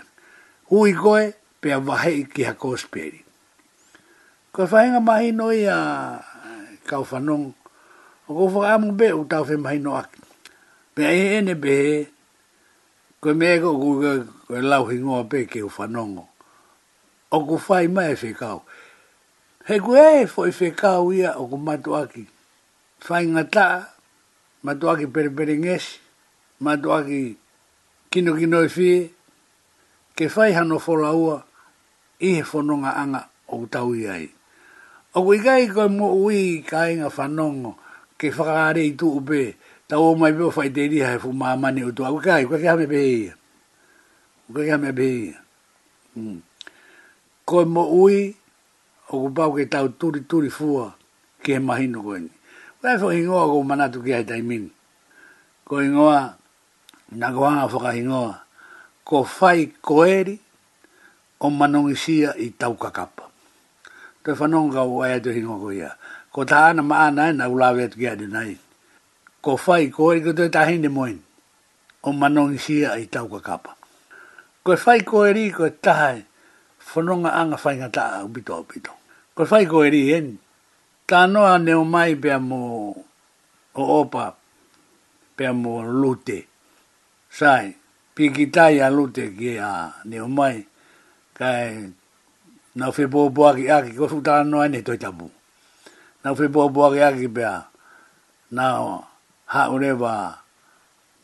[0.72, 3.20] Hui koe, pea vahe i ki ha koe speri.
[4.54, 7.52] Koe whaenga mahi noi a eh, kau whanong,
[8.30, 10.22] o koe whaka amu be u tau whi mahi noa ki.
[10.96, 11.76] Pea e ene be,
[13.20, 16.32] koe mea kua kua lau hingoa pe ke u whanongo
[17.36, 18.58] o ku fai mai e whekau.
[19.68, 22.24] He ku e fo e whekau ia o ku matuaki.
[23.06, 23.68] Fai ngata,
[24.66, 25.96] matuaki perepere ngesi,
[26.64, 27.22] matuaki
[28.12, 29.00] kino kino e whie,
[30.18, 31.38] ke fai hano fora ua,
[32.28, 33.22] i he whanonga anga
[33.52, 34.32] o ku tau ia i.
[35.20, 37.72] O ku ikai koe mo ui ka inga whanongo,
[38.20, 39.42] ke whakare i tu upe,
[39.88, 42.02] ta o mai pio fai te riha e fumamani o tu.
[42.08, 43.34] O ku kai, kwa ke hame pe ia.
[44.52, 45.38] Kwa ke hame pe ia.
[46.16, 46.40] Mm
[47.46, 48.34] ko mo ui
[49.14, 50.98] o ku pau ke tau turi turi fua
[51.42, 52.32] ke he mahino koe ni.
[52.82, 54.70] Wai fo hingoa ko manatu ki hai taimini.
[55.66, 56.34] Ko hingoa,
[57.18, 58.34] na ko hanga whaka hingoa,
[59.06, 60.38] ko fai koeri
[61.42, 63.26] o manongisia i tau kakapa.
[64.26, 65.92] To e whanonga ka wai atu hingoa ko ia.
[66.34, 68.52] Ko ta ana maana e na ulawe atu ki hai nai.
[69.42, 71.22] Ko fai koeri ko te tahine moen
[72.02, 73.78] o manongisia i tau kakapa.
[74.66, 76.26] Ko fai koeri ko tahai, e,
[76.96, 78.92] fononga anga fai ta a upito a upito.
[79.36, 80.28] Ko fai ko eri hen,
[81.04, 82.96] ta noa neo mai pia mo
[83.76, 84.32] o opa,
[85.36, 86.40] pia mo lute.
[87.28, 87.76] Sai,
[88.16, 89.72] pikitai a lute ki a
[90.08, 90.64] neo mai,
[91.36, 91.68] kai
[92.80, 95.28] nau fe bo bo aki ko su ta noa ne toi tabu.
[96.24, 97.68] Nau fe bo bo aki aki pia,
[98.56, 99.04] nau
[99.52, 100.40] ha ureba,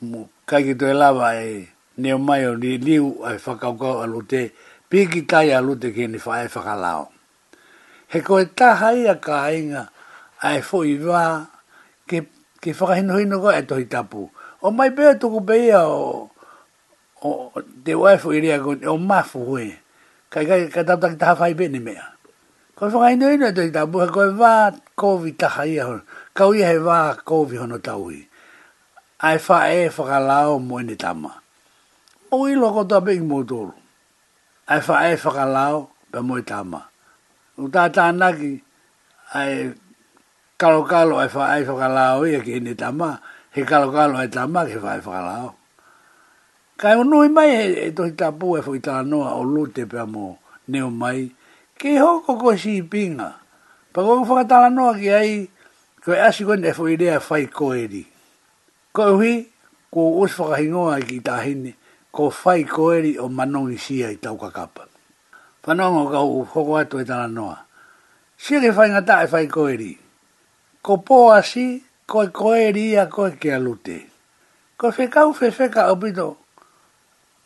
[0.04, 4.42] mo kai ki toi lava e, Neo mai o ni liu ai whakaukau alo te,
[4.92, 7.08] piki tai alu te kene whae whakalao.
[8.12, 9.88] He koe taha ia ka inga
[10.44, 11.48] ai fo i wā
[12.04, 12.28] ke,
[12.60, 14.28] ke whakahino hino koe e tohi tapu.
[14.62, 16.28] O mai pēr tuku pēia o,
[17.24, 17.30] o
[17.88, 19.72] te waifu i rea koe o mafu hui.
[20.32, 22.04] Kai kai kai tau taki taha whae pēne mea.
[22.76, 24.54] Koe whakahino hino e tohi tapu he koe wā
[25.00, 26.04] kovi taha ia hono.
[26.36, 28.26] Kau ia he wā kovi hono tauhi.
[29.24, 31.32] Ai wha e whakalao moene tama.
[32.36, 33.80] O i loko tō pēki mō tōru
[34.72, 35.78] ai fa ai fa kalao
[36.12, 36.82] pe moi tama.
[37.62, 38.08] U tata
[38.40, 38.52] ki
[39.40, 39.76] ai
[40.62, 43.20] kalo kalo ai fa ai fa kalao ia ki ini tama.
[43.52, 45.50] He kalo kalo ai tama ki fa ai fa kalao.
[46.80, 50.00] Kai o nui mai e, e tohi tapu e fo itala noa o lute pe
[50.00, 50.40] amo
[50.72, 51.28] neo mai.
[51.78, 53.36] Ke ho ko si pinga.
[53.92, 55.46] Pa fo fa la noa ki ai
[56.04, 58.08] koe asi kwenye e fo idea ko koe di.
[58.96, 59.34] Koe hui
[59.92, 61.74] ko uus fa kahingoa ki tahini
[62.12, 64.84] ko fai ko eri o manongi sia i tau kakapa.
[65.64, 67.56] Whanongo ka hu hoko atu e tana noa.
[68.38, 69.96] Sia ke fai ngata e fai ko eri.
[70.84, 73.98] Ko po asi, ko e ko eri a ko e ke alute.
[74.76, 75.88] Ko fe kau fe fe ka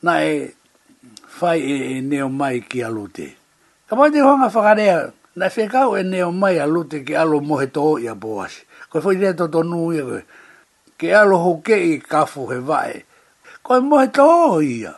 [0.06, 0.54] na e
[1.28, 3.36] fai e, e, neo mai ki alute.
[3.88, 7.68] Ka mai te honga whakarea, na fe kau e neo mai alute ke alo mohe
[7.70, 8.62] toho i a po asi.
[8.90, 10.22] Ko fai reto tonu i a koe.
[10.98, 13.06] Ke alo hoke i kafu he vae
[13.66, 14.94] ko mo to ia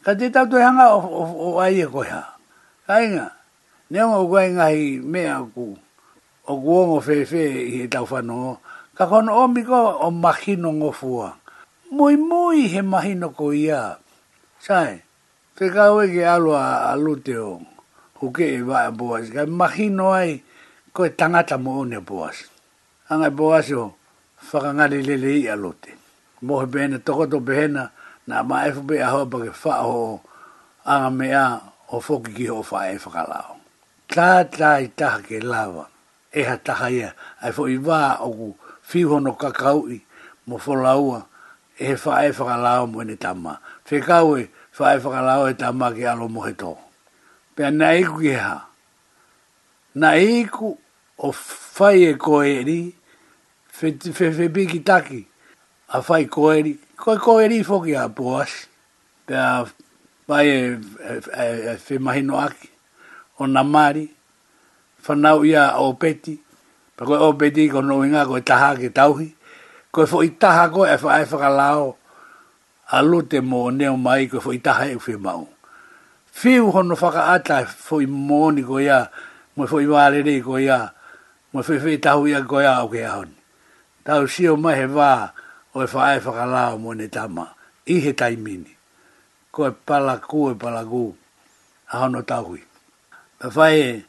[0.00, 2.40] ka te tau te hanga o, o, o aia ko ha
[2.88, 3.28] ka inga
[3.92, 5.76] ne o ko inga i mea ku
[6.48, 8.64] o guongo fefe i e tau no
[8.96, 10.96] ka kono o miko o mahino moi
[11.92, 14.00] moi mui he mahino ko ia
[14.64, 15.04] sai
[15.52, 17.60] te kawe ke alo a, a lute o
[18.24, 20.40] huke e wa a boas ka mahino ai
[20.96, 22.48] ko e tangata mo ne boas
[23.12, 23.92] anga boas o
[24.56, 25.97] whakangare lele i a lute
[26.42, 27.90] mo he bene toko to behena
[28.26, 30.20] na ma e fu be a ho ba ke fa ho
[30.84, 31.60] a me a
[31.92, 33.56] o fo ki ki ho fa e fa ka lao
[34.06, 35.88] ta ta i ta ke lava
[36.32, 37.10] e ha ta ha e
[37.52, 38.48] fo i va o ku
[38.82, 40.00] fi ho no ka ka i
[40.46, 41.26] mo fo la ua
[41.76, 44.38] e fa e fa ka lao mo ni ta ma fe ka u
[44.70, 46.76] fa e fa ka lao e ta ma ki a mo he to
[47.54, 48.68] pe na i ku ki ha
[49.98, 50.78] na i ku
[51.18, 52.80] o fa e ko e ri
[53.78, 55.26] Fe, fe, fe, fe, fe, fe, fe,
[55.88, 58.50] a fai koeri, koe koeri i fwki a boas,
[59.26, 59.64] pe a
[60.28, 62.68] fai e, e, e, e mahino aki,
[63.38, 64.08] o na mari,
[65.06, 66.34] whanau i a o peti,
[66.98, 69.30] koe o i kono inga koe taha ki tauhi,
[69.90, 71.92] koe fwki i taha koe e fwa e
[72.90, 75.48] a lute mo neo mai koe fwki i taha e fwi mau.
[76.32, 79.08] Fiu hono whaka ata fwki mooni koe ia,
[79.56, 80.90] mo fwki wārere koe ia,
[81.52, 83.32] mo fwki fwki tahu ia koe ia o ke ahoni.
[84.04, 85.32] Tau sio mai he vaa,
[85.78, 87.54] o e whae whakalao mo ne tama,
[87.86, 88.70] i he taimini,
[89.54, 91.14] ko e palaku e palaku
[91.92, 92.60] a hono tahui.
[93.38, 94.02] Pa whae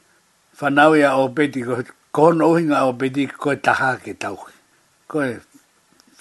[0.60, 4.54] whanaui a o ko kono uhinga o peti, ko e taha ke tahui.
[5.08, 5.38] Ko e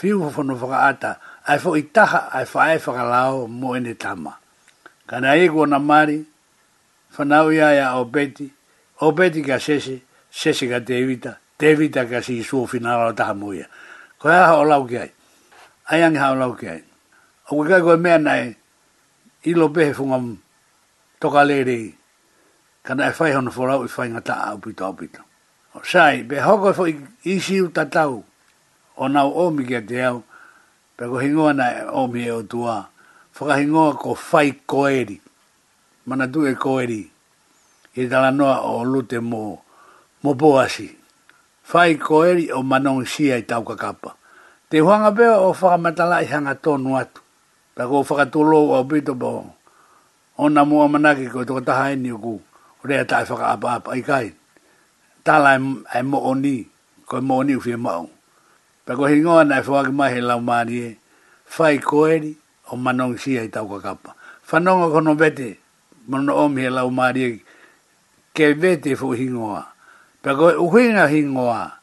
[0.02, 1.10] whiu whanu whakaata,
[1.48, 4.36] ai fo i taha ai whae whakalao mo e ne tama.
[5.08, 6.24] Kana e kua namari,
[7.16, 8.52] whanaui a ia o peti,
[9.00, 13.64] o peti ka sese, sese ka tevita, tevita ka si suo finala o taha muia.
[14.20, 15.12] Ko e aha o lau ki ai
[15.88, 16.80] ai ang hau lau kei.
[17.48, 18.52] O kai kai koe mea nei,
[19.50, 20.36] ilo pehe fungam
[21.20, 21.94] toka lere,
[22.84, 25.20] kana e whai hono whorau i whai ngata aupito aupito.
[25.74, 26.84] O sai, pe hoko e fo
[27.24, 28.24] i siu tatau,
[28.96, 30.18] o nau omi kia te au,
[30.96, 32.76] pe ko hingoa nei omi e o tua,
[33.38, 35.16] whakahingoa ko whai koeri,
[36.06, 37.00] mana tu e koeri,
[37.96, 39.62] i tala noa o lute mo,
[40.22, 40.88] mo boasi.
[41.72, 44.17] Whai koeri o manong sia i tau kakapa.
[44.68, 47.20] Te huanga pe o faka matala i hanga tonu atu.
[47.74, 49.48] Ta ko faka tolo o bito bo.
[50.36, 52.36] Ona mua ki ko toko taha eni ku.
[52.36, 54.28] O rea ta faka apa apa i kai.
[55.24, 55.60] Tala e,
[55.98, 56.68] e mo oni.
[57.08, 58.10] Ko e mo oni ufie mao.
[58.84, 60.96] Ta ko hingoa na e fwaki mai he lau maari e.
[61.48, 62.36] Fai koeri
[62.68, 64.12] o manong sia i tau kakapa.
[64.44, 65.56] Fanonga kono vete.
[66.12, 67.38] Mano omi he lau maari e.
[68.36, 69.64] Ke vete fu hingoa.
[70.20, 71.72] Ta ko uhinga hingoa.
[71.72, 71.77] Ta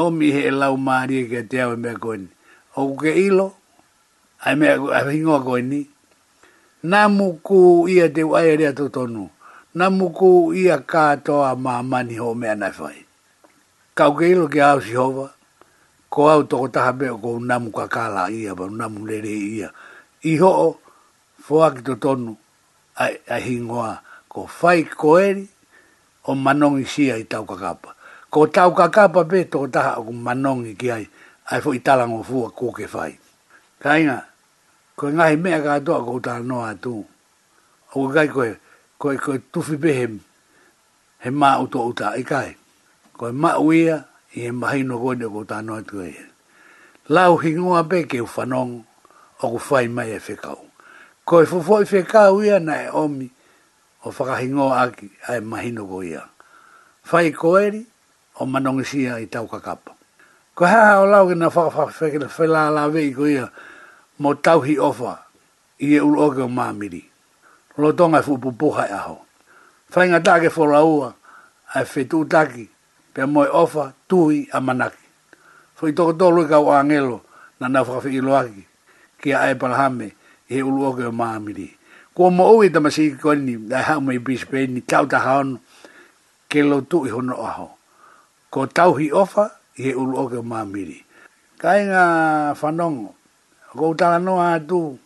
[0.00, 2.18] o mi he lau mahari e te ao e mea koe
[2.80, 3.46] O ke ilo,
[4.44, 5.80] ai me koe, ai hingoa koe ni.
[6.90, 9.24] Nā muku ia te wai rea tō tonu.
[9.78, 10.30] Nā muku
[10.62, 12.98] ia kātoa mahamani ho mea nai whai.
[13.98, 15.28] Kau ke ilo ke au si hova,
[16.12, 19.68] ko au toko taha mea ko nā muka kāla ia, pa nā mulere ia.
[20.24, 20.68] I ho o,
[21.44, 22.32] fua ki tonu,
[22.96, 24.00] ai, ai hingoa,
[24.32, 25.44] ko whai koeri,
[26.26, 27.92] o manongi sia i tau kakapa
[28.32, 31.04] ko tau ka kapa pe to taha aku manongi ki ai,
[31.52, 33.12] ai fo itala ngō fua kūke whai.
[33.76, 34.24] Ka inga,
[34.96, 37.04] koe ngahi mea ka atoa ko utala noa atu.
[37.94, 38.54] O kai koe,
[38.98, 40.06] koe koe tufi pe he,
[41.26, 42.56] he mā uto uta i e kai.
[43.18, 44.00] Koe mā uia
[44.32, 46.14] i he mahino koe ne ko utala noa atu ai.
[46.16, 48.78] E Lau hingua pe ke ufanong
[49.44, 50.56] o ku whai mai e whekau.
[51.28, 53.28] Koe fufo i e whekau ia na e omi
[54.04, 56.24] o whakahingoa aki ai mahino koe ia.
[57.10, 57.91] Whai koeri,
[58.40, 59.94] o manongisia i tau kakapa.
[60.54, 63.48] Ko hea hao lau ki na whakawhawhi whela la vei ko ia
[64.18, 65.18] mo tauhi ofa
[65.80, 67.02] i e ulo oke o māmiri.
[67.78, 69.18] Lo tonga e fupupuha e aho.
[69.92, 71.12] Whainga tāke whora ua
[71.74, 72.68] a e whetu tāki
[73.14, 75.00] pe moe ofa tuhi a manaki.
[75.80, 77.22] Whai toko tolu i kau angelo
[77.60, 78.64] na na whakawhi i loaki
[79.20, 80.12] ki a e palahame
[80.48, 81.72] i e ulo oke o māmiri.
[82.14, 85.56] Ko mo ui tamasiki koni da hau mei bispeni tau ta haono
[86.48, 87.68] ke lo tuhi hono aho
[88.52, 91.00] ko tauhi ofa e he ulu oke o mamiri.
[91.56, 92.04] Kai ngā
[92.60, 93.16] whanongo,
[93.72, 94.98] ko utala noa atu,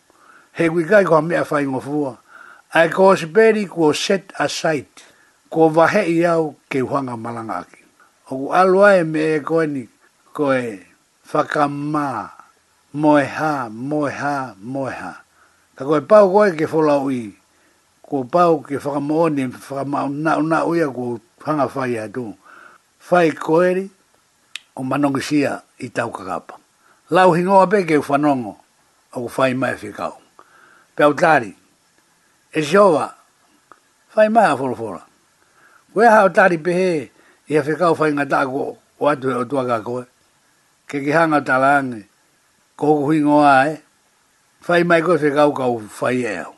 [0.59, 2.19] he kui kai ko hamea whai ngofua,
[2.75, 4.91] ai ko osiperi ko set aside,
[5.47, 7.81] ko vahe i au ke huanga malanga aki.
[8.35, 9.87] O ku alua me e koeni,
[10.35, 10.83] ko e
[11.31, 12.27] whakamā,
[12.99, 15.13] moe ha, moe ha, moe ha.
[15.77, 17.21] koe pau koe ke wholau i,
[18.07, 20.09] ko pau ke whakamooni, whakamau
[20.49, 22.33] na uia ko hanga whai atu
[23.07, 23.85] fai koeri
[24.75, 26.53] o manongisia i tau kakapa.
[27.15, 28.51] Lau hingoa peke u whanongo
[29.15, 30.15] o ku fai mai whikau.
[30.95, 31.51] Pau tari,
[32.51, 33.05] e siowa,
[34.13, 35.01] fai mai a wholofora.
[35.93, 36.91] Koe hao tari pehe
[37.47, 38.37] i a whikau fai ngata
[38.99, 40.03] o atu e o tuaka koe.
[40.89, 42.01] Ke ki hanga talaange,
[42.79, 43.79] koko hingoa e,
[44.65, 46.51] fai mai koe whikau kau fai eo.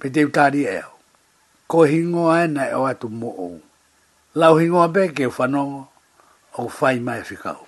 [0.00, 0.90] Pe teo tari eo.
[1.70, 3.30] Ko hingoa e na e o atu mo
[4.36, 5.88] lau hingoa pe ke whanongo
[6.60, 7.64] o whai mai whikau.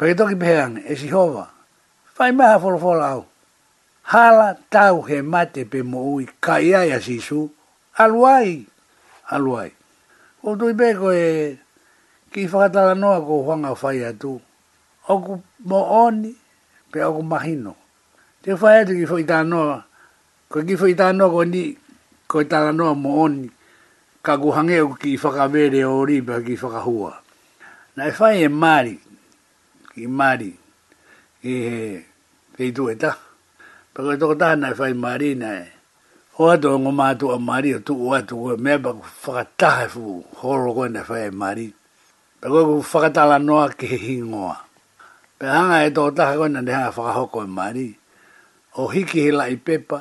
[0.00, 1.50] Pa ke toki pehang e si hova,
[2.16, 3.24] whai mai ha wholawhola au.
[4.08, 7.50] Hala tau he mate pe mo ui kai ai a sisu,
[8.00, 8.64] aluai,
[9.34, 9.70] aluai.
[10.48, 11.28] O tui pe ko e
[12.32, 14.40] ki whakatala noa ko whanga whai atu,
[15.12, 15.32] oku
[15.68, 16.32] mo oni
[16.92, 17.76] pe oku mahino.
[18.42, 19.84] Te whai atu ki whai tā noa,
[20.50, 21.64] ko ki whai tā noa ko ni,
[22.28, 23.48] ko tala noa mo oni,
[24.24, 27.12] ka guhange o ki whakamere o riba ki hua.
[27.96, 28.96] Na e whai e Māori,
[29.92, 30.50] ki mari,
[31.42, 32.04] ki he
[32.56, 33.12] peitu e ta.
[33.12, 35.66] E Paka e toko tāna e fai Māori na e.
[36.40, 40.16] O ato ngō mātu a Māori o tuku atu o mea paku whakataha e fuu
[40.40, 41.66] horo koe na e whai e Māori.
[42.40, 44.56] Paka e whakatala noa ki he hingoa.
[45.38, 47.86] Pe hanga e toko taha koe na ne hanga whakahoko e Māori.
[48.80, 50.00] O hiki he lai pepa,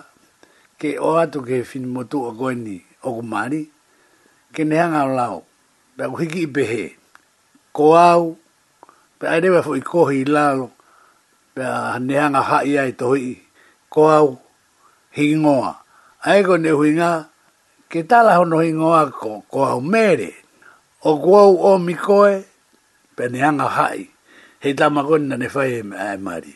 [0.80, 3.68] ke o ato ke whinimotu a koe ni o ku
[4.54, 5.38] ke ne hanga lao,
[5.98, 6.84] da ku hiki i pehe,
[7.76, 8.24] ko au,
[9.18, 10.68] pe ai rewa fuk i kohi i lalo,
[11.58, 13.34] pe a ne hanga hai ai tohi,
[13.94, 14.30] ko au,
[15.18, 15.72] hiki ngoa.
[16.30, 17.12] Ai ko ne hui ngā,
[17.92, 20.30] ke tala hono hiki ngoa ko, ko au mere,
[21.02, 22.34] o ko au o mi koe,
[23.18, 24.00] pe ne hanga hai,
[24.62, 25.82] he tama koni na ne fai e,
[26.14, 26.54] e mari.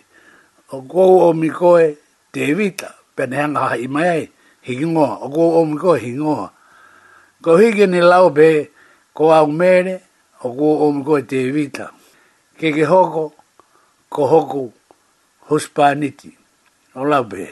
[0.73, 1.85] O ko au o mi koe,
[2.33, 4.23] te vita, pe ne hanga hai mai ai,
[4.69, 6.47] hiki ngoa, o ko au o mi koe, hiki ngoa,
[7.47, 8.67] ko hige ni lau be
[9.15, 9.95] ko au mere
[10.43, 11.85] o ku o mko e te vita.
[12.59, 13.25] Ke ke hoko,
[14.11, 14.63] ko hoku
[15.47, 16.27] huspaniti
[16.99, 17.45] o lau be.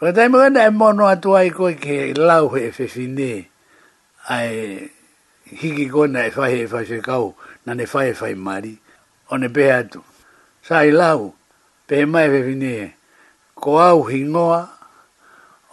[0.00, 3.32] Ko tai mwena e mono atu ai koe ke lau he e fefine
[4.32, 4.88] ai
[5.60, 7.34] hiki kona e fai e fai se kau
[7.68, 8.72] na ne fai e fai mari
[9.32, 10.00] o ne pe atu.
[10.64, 11.28] Sa i lau,
[11.86, 12.72] pe mai e fefine
[13.52, 14.60] ko au hingoa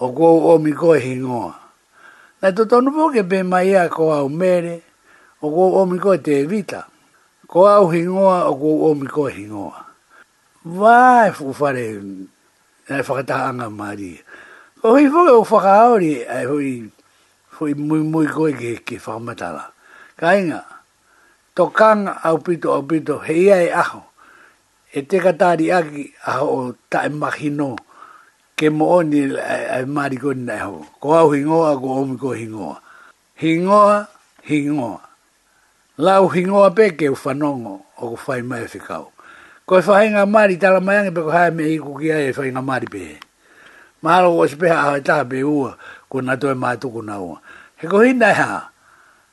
[0.03, 1.53] o kou omi koe hingoa.
[2.37, 4.75] Na to tonu po ke pe mai a ko au mere,
[5.41, 6.85] o ko omi ko te evita.
[7.49, 9.79] Ko au hingoa, o ko omi ko hingoa.
[10.77, 11.87] Vai fu fare,
[12.85, 14.13] e whakata anga mari.
[14.79, 16.69] Ko hui fu ke o whakaori, e hui,
[17.57, 19.63] hui mui mui koe ke, ke whakamatala.
[20.19, 20.61] Ka inga,
[21.57, 24.01] to kang au pito au pito, he ia e aho.
[24.97, 27.77] E te katari aki aho o ta e
[28.57, 32.17] ke mo oni ai eh, eh, mari ko nai ho ko au hingoa ko omi
[32.17, 32.81] ko hingoa
[33.37, 34.09] hingoa
[34.49, 34.97] hingoa
[36.01, 39.13] la u hingoa pe ke ufanongo o ko fai mai fikau
[39.61, 42.49] ko fai e nga mari tala mai pe ko hai mei ku ki ai fai
[42.49, 43.21] e nga mari pe
[44.01, 45.69] maro ko se pe ha e ta be u
[46.09, 47.37] ko na to ma tu ko na u
[47.77, 48.73] he ko hinda ha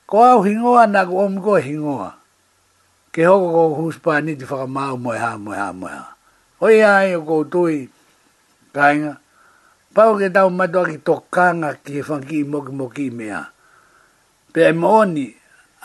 [0.04, 2.12] ko au hingoa na ko omi ko hingoa
[3.08, 6.12] ke ho ko huspa ni di fa mau mo ha mo ha mo ha
[6.60, 8.03] oi ai ko tui
[8.74, 9.14] kainga.
[9.94, 13.46] Pau ke tau matua ki tokanga ki he whanki i moki moki i mea.
[14.52, 15.30] Pe e mooni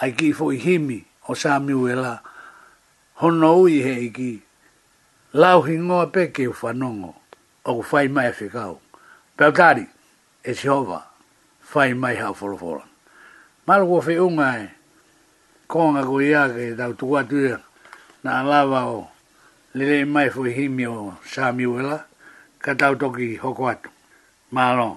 [0.01, 0.97] ai ki fo i himi
[1.29, 2.17] o Samuela.
[3.21, 4.33] Hono ui he i ki.
[5.37, 7.13] Lau hi ngoa pe ke u o
[7.63, 8.81] ku whai mai a whikau.
[9.37, 9.85] Pau tari,
[10.43, 11.05] e si hova,
[11.73, 12.83] whai mai hau wholoforo.
[13.67, 14.69] Malu kua whi unga e,
[15.67, 17.61] konga ku ia ke tau tukua tuia
[18.23, 19.07] na alawa o
[19.75, 21.19] lele mai fo o Samuela.
[21.25, 22.08] Samuela
[22.63, 23.89] ka tau toki hoko atu.
[24.51, 24.89] Mahalo.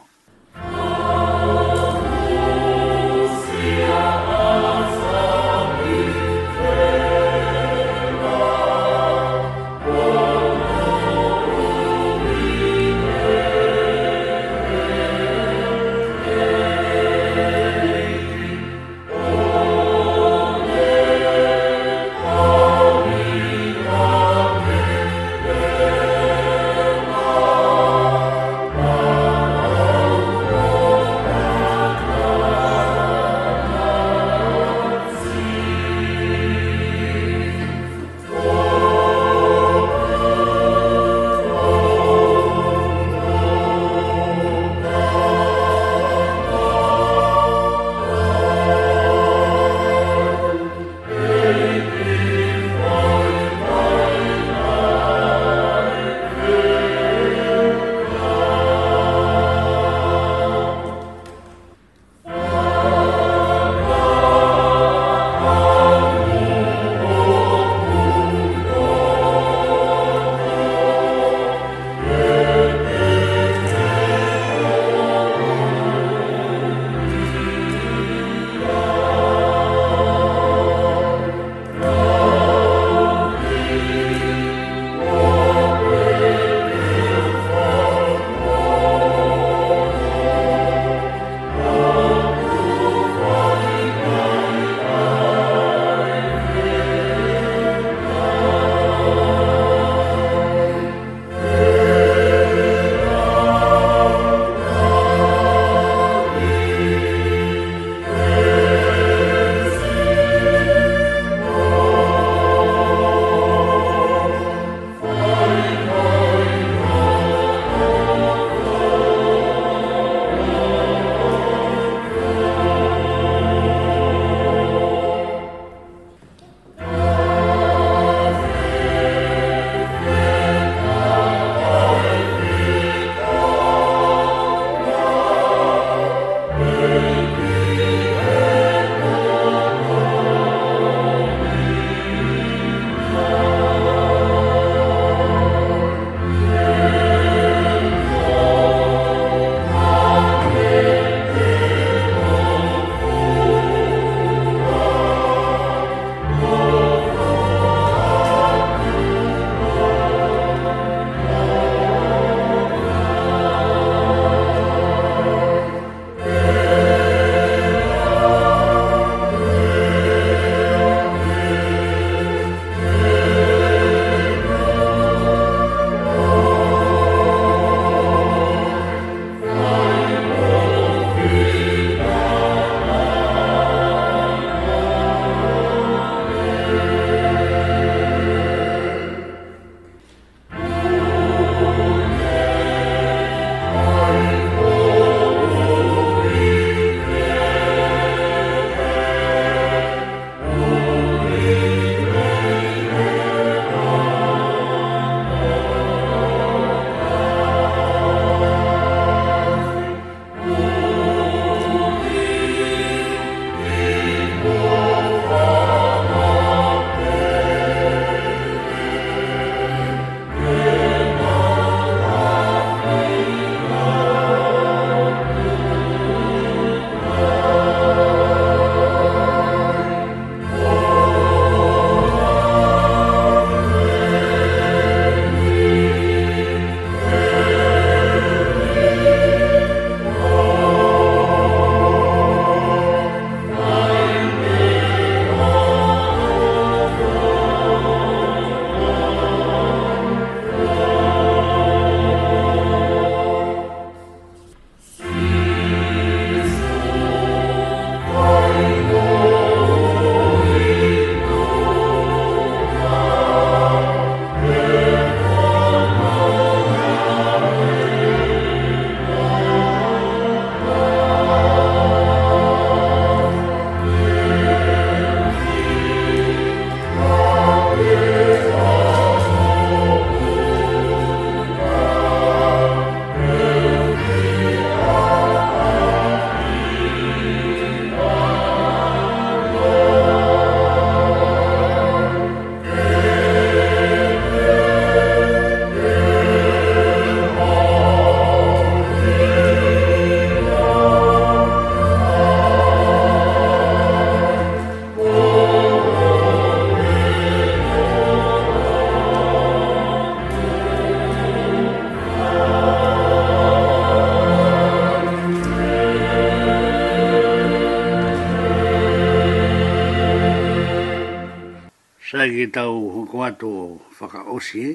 [322.43, 323.51] ki tau hoko ato
[323.95, 324.71] whakaosi e.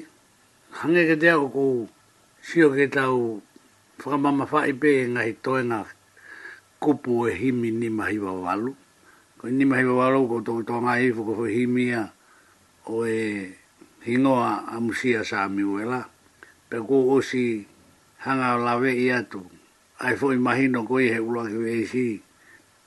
[0.72, 1.64] Hange ke te ako ko
[2.40, 3.42] sio ke tau
[4.00, 5.84] whakamama whaipe e ngahi toi ngā
[6.80, 8.72] kupu e himi ni mahi wawalu.
[9.36, 12.04] Ko ni mahi wawalu ko tō tō ngā hifu ko himi a
[12.88, 13.20] o e
[14.08, 16.08] hingoa a musia sa a miwela.
[16.72, 17.68] Pe ko osi
[18.24, 19.44] hanga o lawe i atu.
[20.00, 22.16] Ai fo i mahino ko i he uloa ki si.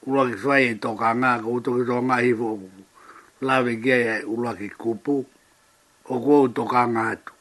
[0.09, 2.49] Uloa ki whai e tō ka ngā ko tō ngā hifu
[3.47, 5.25] lawe gea e ulua ki kupu,
[6.11, 7.33] o kua u toka ngā atu,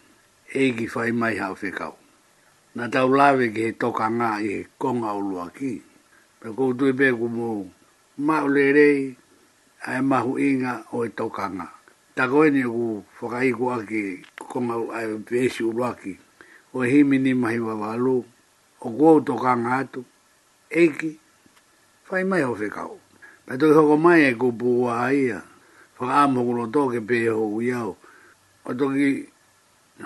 [0.60, 1.94] e ki whai mai hau whekau.
[2.76, 5.72] Nā tau lawe ki he toka ngā i he konga ulua ki,
[6.40, 7.48] pe kua u tui pēku mō
[8.26, 8.98] mau le rei,
[9.86, 11.68] a e mahu inga o e toka ngā.
[12.16, 14.02] Tā koe ni u whakaiku aki
[14.50, 16.14] konga u ae pēsi ulua ki,
[16.74, 18.22] o e himi ni mahi wa walu,
[18.84, 20.00] o kua u toka ngā atu,
[20.70, 21.10] e ki
[22.08, 22.96] whai mai hau whekau.
[23.46, 25.42] Pe tui hoko mai e kupu ua aia,
[26.00, 27.90] whakaam hoko no tō ke pēhe hoko iau.
[28.64, 29.26] O tōki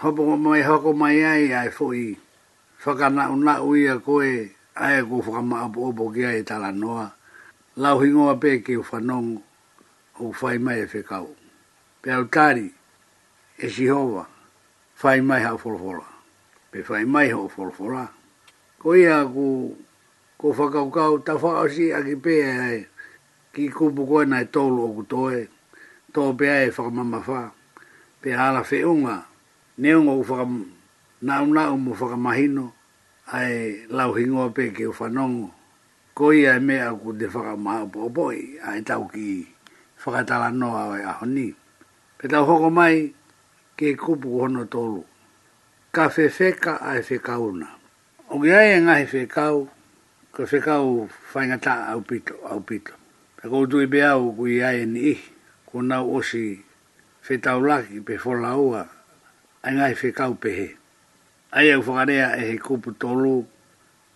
[0.03, 2.17] hopo mai hoko mai ai ai fō i
[2.85, 7.11] whakana una ui a koe ai ko whakama apu opo ki ai tala noa.
[7.77, 9.43] Lau hingoa pē ke u whanong
[10.19, 11.29] whai mai e whekau.
[12.03, 12.69] Pē au tāri
[13.59, 14.27] e si hova
[15.03, 16.05] whai mai hau wholwhora.
[16.73, 18.09] Pē whai mai hau wholwhora.
[18.79, 19.71] Ko ia ko,
[20.39, 22.87] ko whakaukau ta whakausi a ki pē ai
[23.55, 25.47] ki kupu koe nai tōlu o kutoe
[26.15, 27.51] to be ai fa mama fa
[28.23, 29.15] pe ala fe unga
[29.79, 30.37] ne unga u fa
[31.27, 32.67] na na u mo fa mahino
[33.37, 35.37] ai lau hingo pe ke u fa nong
[36.17, 38.39] ko ia e me a ku de fa ma bo boi
[38.69, 39.29] ai tau ki
[40.03, 41.49] fa ta la no ai a honi
[42.19, 42.97] pe tau ho mai
[43.79, 45.03] ke ku pu hono tolu
[45.95, 47.67] ka fe fe ka ai fe ka una
[48.33, 49.61] o ia e nga fe ka u
[50.35, 50.93] ka fe ka u
[51.31, 52.95] fa ta au pito au pito
[53.47, 55.34] Ako tu ibea u kui ae ni ihi
[55.75, 56.63] ko nau o si
[57.27, 58.83] whetaulaki pe whola ua,
[59.67, 60.69] ai ngai whi kaupehe.
[61.51, 63.43] Ai au whakarea e he kupu tolu,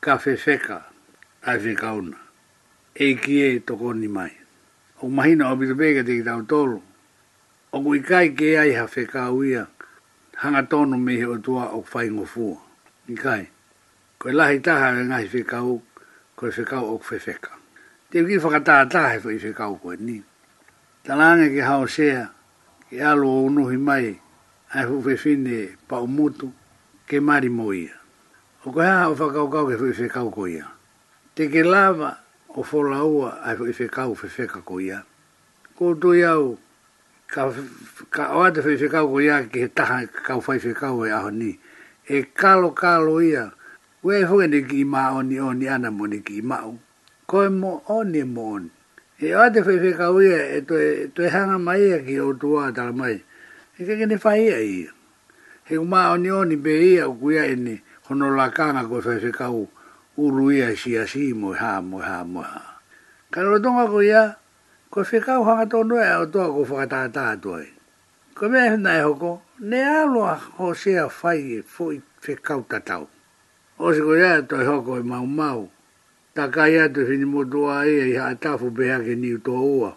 [0.05, 0.79] ka whewheka,
[1.43, 2.15] ai whi kauna.
[2.95, 4.31] E ki e toko ni mai.
[5.03, 6.79] O mahina o bitupeke te ki tau tolu,
[7.75, 8.87] o kui kai ke ai ha
[9.37, 9.67] whi ia,
[10.43, 12.57] hanga tonu me he o tua o whai ngofua.
[13.09, 13.51] Ni kai,
[14.19, 15.83] koe lahi taha e ngai whi kau,
[16.39, 17.35] koe whi kau o whi whi
[18.11, 20.23] Te ki whakataa taha e whi whi koe ni
[21.09, 22.29] talanga ke hao sea,
[22.93, 24.21] ke alo o unuhi mai,
[24.77, 26.53] ai fuwhewhine pa umutu,
[27.09, 27.97] ke mari moia.
[28.69, 30.69] O koe haa o whakaukau ke fuwhewhe kau koia.
[31.33, 32.21] Te ke lava
[32.53, 35.01] o wholaua ai fuwhewhe kau fuwhewhe ka koia.
[35.73, 36.59] Ko tu iau,
[37.25, 37.49] ka,
[38.13, 41.57] ka oate fuwhewhe kau koia ke taha kau fuwhewhe kau e aho ni.
[42.09, 43.49] E kalo kalo ia,
[44.05, 46.77] ue hoene ki ima oni oni ana mone ki imau.
[47.25, 48.71] Koe mo oni e mo oni
[49.21, 51.97] e a te fai fai kau ia e to e, to e hanga mai ia
[51.99, 53.19] e ki o tua tala mai
[53.75, 54.87] e ke kene fai ia i
[55.67, 57.75] he u maa oni oni be ia u kuia e ni
[58.07, 59.67] hono la kanga ko fe fai kau
[60.17, 62.79] uru ia si a si mo ha mo ha mo ha
[63.35, 64.39] ka lo tonga e ko ia
[64.87, 67.71] ko fai kau hanga tonu e o tua ko fa tata tata tua e
[68.39, 72.39] ko me e hana e hoko ne alo a ho sea fai e fai fai
[72.39, 73.11] kau tatau
[73.83, 75.67] o si ko ia e to hoko e mau mau
[76.39, 79.91] ta kai atu hini motua e i haa tafu beha ke ni utoa ua.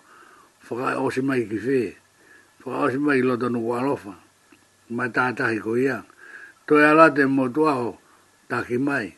[0.65, 1.93] Whaka o mai ki whee.
[2.65, 4.15] Whaka o mai i loto nuku alofa.
[4.89, 6.01] Ma tātahi ko ia.
[6.65, 7.99] Toi ala te motua ho,
[8.49, 9.13] taki mai.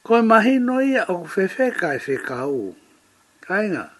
[0.00, 2.72] Koe mahi no ia o ku whewe kai whee kau.
[3.44, 3.90] Kainga.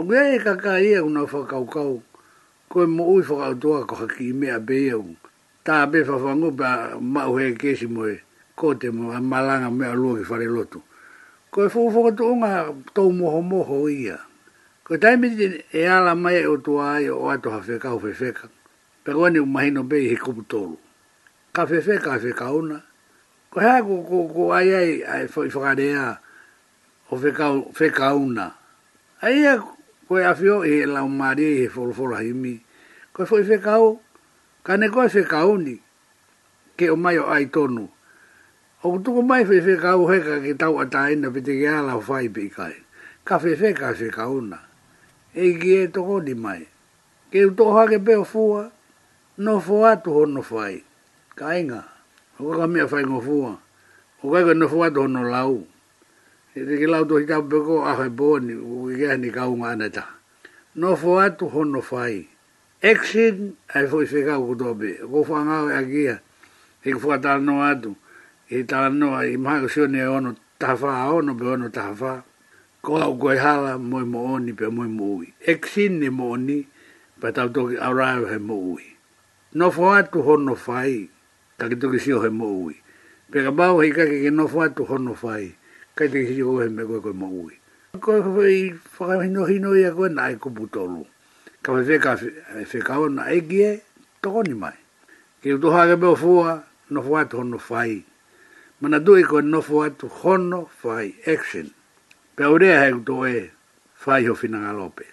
[0.00, 2.00] O kia e kaka ia una whakau kau.
[2.72, 5.12] Koe mo ui whakau toa ko haki i mea beia un.
[5.60, 8.16] Tā be whawhangu pa mauhe kesi moe.
[8.56, 10.80] Ko te malanga mea lua ki whare lotu
[11.56, 14.18] ko e fuu fuu tuunga tau moho moho ia.
[14.84, 18.50] Ko e taimi ti e ala mai o tua ai o ato hawhika o whewhika.
[19.02, 20.76] Pero ane umahino bei he kupu tolu.
[21.56, 22.82] Ka whewhika a whewhika una.
[23.50, 26.20] Ko hea ko, ko, ko ai ai ai fwi whakarea
[27.08, 28.52] o whewhika una.
[29.24, 32.58] A ia ko e awhio e lau maari e he wholwhora himi.
[33.16, 33.94] Ko e fwi whewhika o.
[34.60, 35.80] Ka ne ko e whewhika uni.
[36.76, 37.88] Ke o mai o ai tonu.
[38.86, 41.66] O ku tuku mai fe ka o au ka ki tau ta ina pite ki
[41.66, 42.76] ala o fai pi kai.
[43.26, 44.58] Ka fefe ka fe ka una.
[45.34, 46.62] E ki e toko di mai.
[47.34, 48.70] Ke u toko hake peo fua.
[49.42, 50.86] No fua tu hono fai.
[51.34, 51.82] Ka inga.
[52.38, 53.52] O ka mea fai ngo fua.
[54.22, 55.66] O ka no fua tu hono lau.
[56.54, 58.54] E te ki lau tu hita ko a fai boni.
[58.54, 60.04] U ki kia ni ka unga aneta.
[60.78, 62.22] No fua tu hono fai.
[62.78, 63.34] Exit
[63.74, 65.02] ai foi fe ka u kutope.
[65.10, 66.20] Ko fua ngawe a kia.
[66.86, 67.90] Hei kufuatala no atu.
[67.90, 68.05] Hei
[68.48, 72.22] e tala ai mai maha ko sione e ono tawha a ono pe ono tawha.
[72.82, 75.26] Ko au koe hala moi mo oni pe moi mo ui.
[75.44, 76.58] E ksin mo oni
[77.20, 78.84] pe tau toki au rai he mo ui.
[79.58, 81.10] No fo atu hono fai
[81.58, 82.74] kaki toki sio he mo ui.
[83.30, 85.44] Pe ka bau hei kake ki no fo atu hono fai
[85.96, 87.54] kai te kisi he me koe koe mo ui.
[88.04, 88.54] Ko e fai
[88.98, 91.02] whakahino hino ia koe na e kupu tolu.
[91.62, 92.12] Ka fai whika
[92.72, 93.70] whika ona e kie
[94.22, 94.78] toko ni mai.
[95.42, 98.04] ke utu hake beo fua no fo atu hono fai
[98.80, 101.70] mana due ko no fo atu hono fai action
[102.36, 103.50] pe ore ha to e
[103.94, 105.06] fai ho fina galope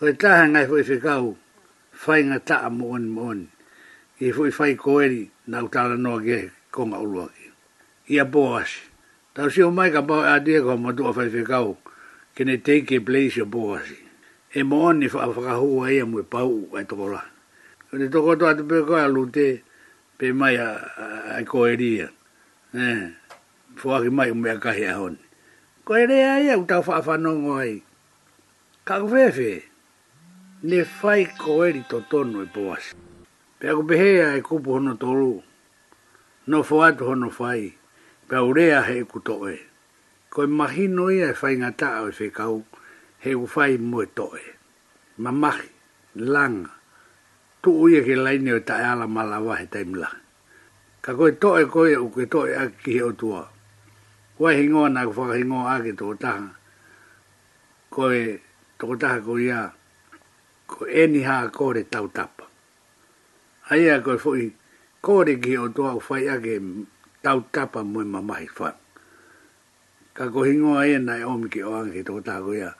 [0.00, 1.36] ho ta ha ngai foi fikau
[1.92, 3.48] fai nga ta mon mon
[4.20, 7.48] e foi fai ko e na utala no ge ko nga ulo ki
[8.12, 8.68] ia boas
[9.32, 11.80] ta si o mai ka ba a die ko mo to fai fikau
[12.36, 13.88] ke ne take place your boas
[14.52, 17.24] e mon ni fa fa ho e mo pau e to la
[17.96, 19.64] ni to ko to atu pe ko a lute
[20.20, 21.74] pe mai a ko e
[22.72, 23.10] Eh,
[23.74, 25.18] fua ki mai umea kahi a honi.
[25.84, 27.82] Ko e rea ia utau wha whanongo ai.
[28.84, 29.62] Ka kwewe,
[30.62, 32.94] ne fai ko eri to tonu e poasi.
[33.58, 35.42] Pea ko pehea e kupu hono tolu.
[36.46, 37.74] No fuatu hono whai.
[38.28, 39.58] Pea urea he e kutoe.
[40.30, 42.62] Ko e mahino ia e whai ngata au e whekau.
[43.18, 44.40] He u whai mue toe.
[45.18, 45.68] Ma mahi,
[46.14, 46.70] langa.
[47.62, 50.19] Tu uia ke laine o ta ala malawa he taimilanga
[51.04, 53.40] ka koe toe koe u koe toe aki ki heo tua.
[54.36, 56.46] Koe hingoa nā ku whakahingoa aki tō taha.
[57.94, 58.20] Koe
[58.80, 59.60] tō taha ko ia,
[60.70, 62.44] ko ni haa kore tau tapa.
[63.72, 64.52] Aia koe fui,
[65.02, 66.54] kore ki o tua u whai aki
[67.24, 68.76] tau tapa mui mahi whan.
[70.14, 72.70] Ka ko hingoa e nai omi ki o angi tō taha ko ia,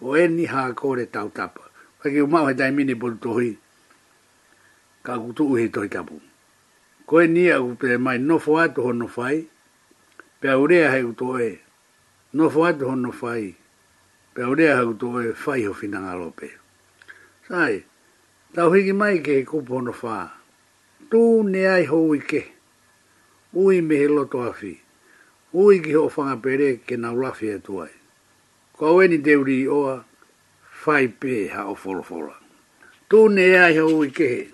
[0.00, 1.60] ko ni haa kore tau tapa.
[2.00, 3.52] Whaki umau he taimini bolu tohi,
[5.04, 6.16] ka kutu uhe toi tapu.
[6.18, 6.27] Ka
[7.08, 9.46] koe ni au pe mai nofo atu hono fai,
[10.40, 11.60] pe aurea hei uto e,
[12.32, 13.56] nofo atu hono fai,
[14.34, 16.50] pe aurea hei uto e fai ho finanga lope.
[17.48, 17.84] Sai,
[18.52, 20.28] tau hiki mai ke he kupu hono faa,
[21.10, 22.42] tū ne ai ho uike,
[23.56, 24.74] ui me he loto afi,
[25.54, 27.90] ui ki ho whanga pere ke na lafi e tuai.
[28.76, 30.04] Ko weni eni te uri oa,
[30.84, 32.36] fai pe ha o folofora.
[33.08, 34.48] tu ne ai ho uike,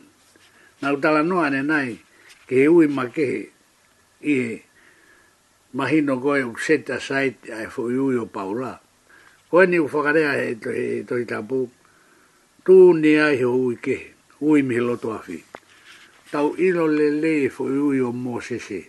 [0.83, 2.04] nau tala noa ne nai,
[2.49, 3.49] ke ui makehe
[4.21, 4.59] i e
[5.73, 8.77] mahino koe u seta sait a e fui ui o paula.
[9.49, 10.47] Koe ni u whakarea he
[11.09, 11.71] toi tapu,
[12.65, 15.39] tū ni ai he ui kehe, ui mihi loto afi.
[16.33, 18.81] Tau ilo le le e fui ui o mō sese.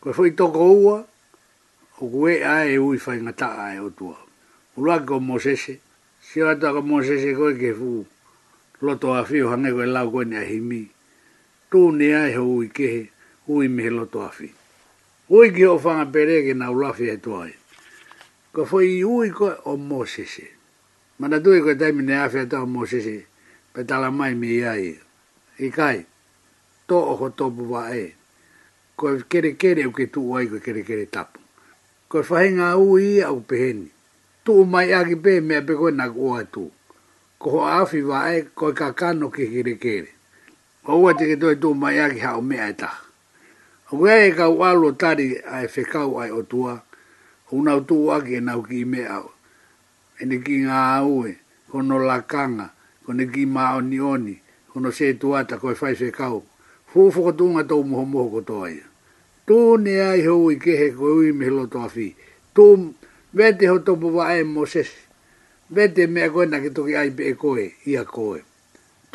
[0.00, 1.06] Koe fui toko ua,
[2.00, 4.16] o kue ai e ui whai ngata ai o tua.
[4.76, 5.78] Ulua ko mō sese,
[6.20, 8.04] si o ato ko mō sese koe ke fuu,
[8.84, 10.95] loto afi o hangeko e lau koe ni ahimii
[11.74, 13.08] tō ne ai ho ui kehe,
[13.48, 14.52] hui mehe loto afi.
[15.30, 17.54] Ui ki o whanga perege na ulafi e tō ai.
[18.54, 20.46] Ko whai ui koe o Mosese.
[21.18, 23.16] Mana tui koe taimi ne afi ata o Mosese,
[23.74, 24.94] pe tala mai me ai.
[25.58, 26.04] I kai,
[26.88, 28.06] tō oho tōpu wa e.
[28.96, 31.40] Koe kere kere ke tū ai koe kere kere tapu.
[32.08, 33.88] Koe whahe ngā ui i au peheni.
[34.46, 36.68] Tū mai aki pe mea pe koe nā kua tū.
[37.38, 40.12] Koho afi wa e, koe kakano ke kere kere
[40.86, 42.90] ko ua te ke toi tō mai aki hao mea e ta.
[43.90, 46.76] O kua e kau alo tari a e whekau ai o tua,
[47.50, 49.26] o nau tō aki e nau ki mea au.
[50.22, 51.30] E ne ki ngā aue,
[51.74, 52.66] ko no lakanga,
[53.02, 53.82] ko ki mā o
[54.12, 54.38] oni,
[54.70, 56.42] kono se tuata ko e whai whekau.
[56.90, 58.86] Fufu ko tūnga tō muho moho ko tō aia.
[59.46, 62.14] Tō ne ai hou i kehe ko ui me hilo tō awhi.
[62.54, 62.66] Tō
[63.34, 65.02] vete ho tō pua ae mo sesi.
[65.70, 67.74] Vete mea koe na ki toki ai pe e koe.
[67.86, 68.40] Ia koe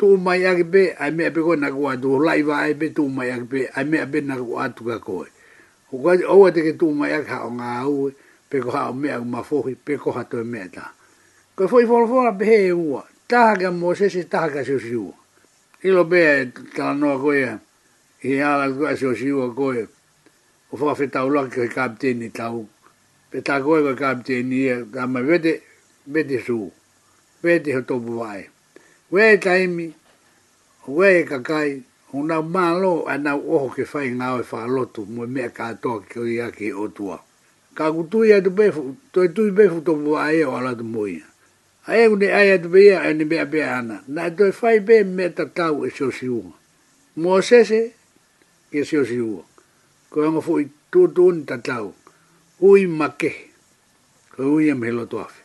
[0.02, 3.02] tu mai ake pe, ai mea peko na kua atu, lai wa ai pe tu
[3.16, 5.26] mai ake pe, ai mea pe na kua atu ka koe.
[5.92, 8.10] Hukua te oa teke tu mai ake hao ngā au,
[8.50, 10.88] peko hao mea kuma fohi, peko hato e mea ta.
[11.54, 15.06] Koe fohi fohi fohi pe he e ua, taha ka mosesi, taha ka siu siu.
[15.86, 16.40] Ilo pe e
[16.74, 17.38] tala noa koe,
[18.26, 19.84] i he ala kua siu siu a koe,
[20.72, 22.66] o fua fe tau laki koe kapteni tau,
[23.30, 25.60] pe tā koe koe kapteni ia, e, ka mai vete,
[26.10, 26.66] vete suu,
[27.46, 27.78] vete ho topu vai.
[27.78, 28.42] Vete ho topu vai
[29.12, 29.92] we taimi
[30.88, 31.82] we kakai
[32.14, 36.18] una malo ana oho ke fai nga o fa lotu mo me ka to ki
[36.20, 37.20] o ya ki o tua
[37.76, 38.72] ka ku tu ya be
[39.12, 41.28] to tu be to wa e o la de mo ya
[41.84, 45.04] ai u ne ai at be ya ne be be ana na to fai be
[45.04, 46.48] me ta ka u so si u
[47.20, 47.92] mo se se
[48.72, 49.44] ki so si u
[50.08, 53.52] ko mo fu tu tu ni ta tau e e u ui ma ke
[54.32, 55.36] ko u ya e me lo to af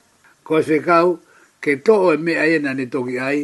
[0.47, 1.03] ko se ka
[1.59, 3.43] ke to me ai na ne to ki ai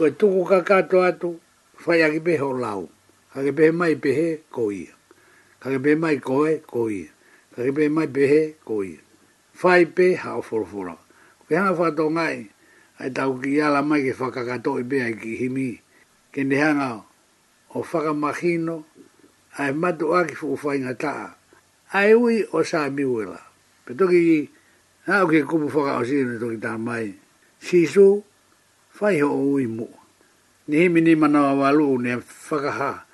[0.00, 1.30] ko e tuku kakato atu,
[1.84, 2.88] whai ake pehe o lau.
[3.34, 4.96] Kake pe mai pehe, ko ia.
[5.60, 7.12] Kake pehe mai koe, ko ia.
[7.52, 8.96] Kake pehe mai pehe, ko ia.
[9.60, 12.36] Whai pe, ha o Ko ke hanga whato ngai,
[13.00, 15.68] ai tau ki ala mai ke whakakato i pehe ki himi.
[16.32, 16.88] Ke ne hanga
[17.74, 18.76] o whakamahino,
[19.60, 21.28] ai matu aki fuku whainga taa.
[21.92, 23.38] Ai ui o sa miwela.
[23.84, 24.48] Pe toki i,
[25.06, 27.06] nao ke kupu whaka o sinu toki tā mai.
[27.60, 28.06] Sisu, Sisu,
[29.00, 29.86] fai ho o i mu.
[30.68, 33.06] Ni himi ni mana wa walu ne whakaha.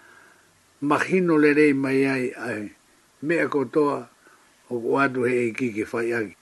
[0.80, 2.70] Mahino le rei mai ai ai.
[3.22, 3.98] Mea kotoa
[4.70, 6.34] o kuadu he ei kiki fai aki.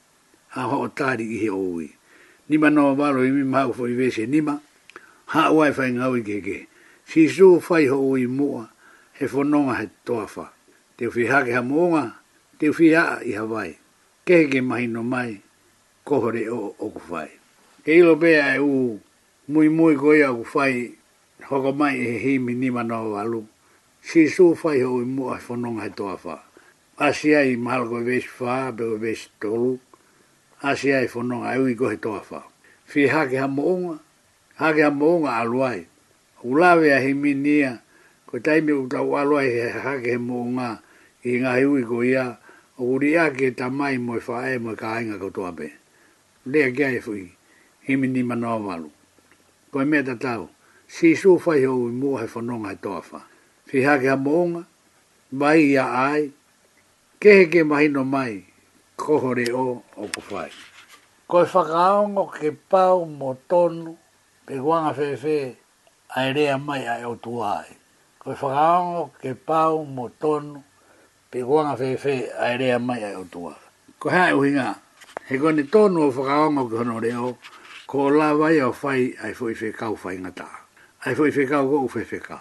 [0.59, 1.89] A ho o tari i he o i.
[2.49, 4.61] Ni mana wa walu i mi mahu fo i vese nima.
[5.27, 6.59] Ha uai fai ngau i keke.
[7.05, 8.63] Si su fai ho o i mua
[9.13, 10.45] he whanonga he toafa.
[10.97, 12.05] Te uwhi hake ha mōnga,
[12.59, 13.75] te uwhi haa i Hawaii.
[14.25, 15.41] Kehe ke mahi no mai,
[16.07, 17.31] kohore o okuwhai.
[17.85, 19.01] Ke ilo bea e uu,
[19.47, 20.95] mui mui goi au fai
[21.51, 23.45] hoko mai e hi mi ni mana o alu.
[24.01, 26.37] Si su fai ho i mua fononga he toa wha.
[26.97, 29.79] Asia i mahalo koe vesi wha, beko vesi tolu.
[30.63, 32.41] Asia i fononga au i go he toa wha.
[32.87, 33.99] Fi hake ha moonga,
[34.57, 35.85] hake ha moonga aluai.
[36.45, 37.79] Ulawe a hi mi nia,
[38.27, 40.81] koe taimi utau aluai he hake he moonga
[41.25, 42.31] i ngā hi ui koe ia.
[42.81, 45.71] O uri ake e ta mai moe wha e moe ka ainga kotoa pe.
[46.47, 47.29] Lea kia e fui,
[47.85, 48.91] hi mi ni mana o walu
[49.75, 50.55] ko me da tau
[50.87, 53.19] si su fa yo mo he fo no ngai tofa
[53.69, 54.63] fi ha ga bonga
[55.41, 56.23] bai ya ai
[57.21, 58.35] ke he ke mai no mai
[59.03, 60.51] ko hore o o ko fai
[61.31, 61.63] ko fa
[62.39, 63.91] ke pau mo tonu
[64.47, 65.37] pe guan a fe fe
[66.67, 67.69] mai a o tu ai
[68.23, 70.59] ko fa ga ngo ke pau mo tonu
[71.31, 72.15] pe guan a fe fe
[72.89, 73.63] mai a o tu ai
[74.01, 74.79] ko ha uhinga, hinga
[75.27, 77.31] he ko ni tonu o fa ga ngo re o
[77.87, 80.49] ko la vai o fai ai foi i feka fai ngata
[81.05, 82.41] ai foi i feka o fo i feka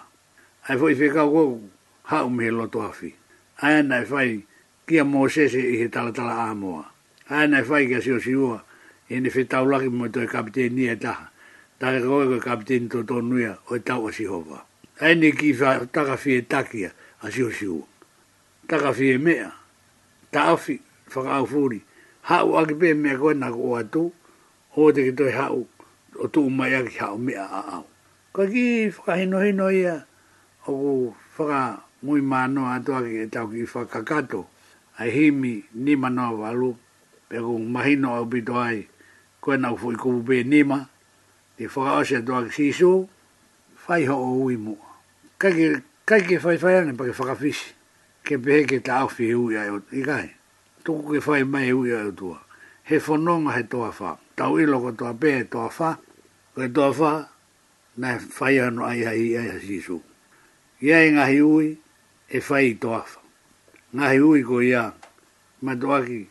[0.68, 1.60] ai foi i feka o
[2.08, 2.64] ha o me lo
[3.60, 4.44] ai na fai
[4.86, 6.90] ki a mo se se i he tala tala e e a moa
[7.28, 8.64] ai na fai ki e sio si o si ua
[9.10, 11.30] i ni feta o mo to e kapitei ni e ta
[11.78, 14.64] e koe ko kapitei to to nuia o e tau si hova
[15.00, 16.88] ai ni ki fa taka fi e takia
[17.20, 17.84] a si o si ua
[18.96, 19.44] fi e
[20.32, 20.80] ta afi
[21.12, 21.84] whakaufuri
[22.32, 24.08] ha o agipe me koe na go atu
[24.74, 25.60] ho te ki toi hau,
[26.18, 27.84] o tu umai aki hau mea a au.
[28.34, 30.00] Ko ki whakahino hino ia,
[30.66, 34.40] o ku whaka mui mano a toa ki e tau ki whakakato,
[34.98, 36.72] a himi ni manoa walu,
[37.30, 38.88] pe ku mahino au bito ai,
[39.40, 40.80] koe nau fui kubu pe nima,
[41.58, 42.90] i whakaose toa ki sisu,
[43.86, 44.98] whai ho o ui mua.
[45.38, 47.70] Kai ki whai whai ane pake whakafisi,
[48.26, 50.34] ke pehe ke ta au fi hui ai o tukai,
[50.84, 52.42] tuku ke whai mai hui ai e o tua,
[52.90, 55.90] he whanonga he toa whaka tau ilo ko toa pe toa fa
[56.54, 57.12] ko toa fa
[57.96, 60.02] na fai ano ai ai ai sisu
[60.82, 61.68] ia e ngahi ui
[62.28, 63.20] e fai toa fa
[63.94, 64.90] ngahi ui ko ia
[65.62, 66.22] ma toa ki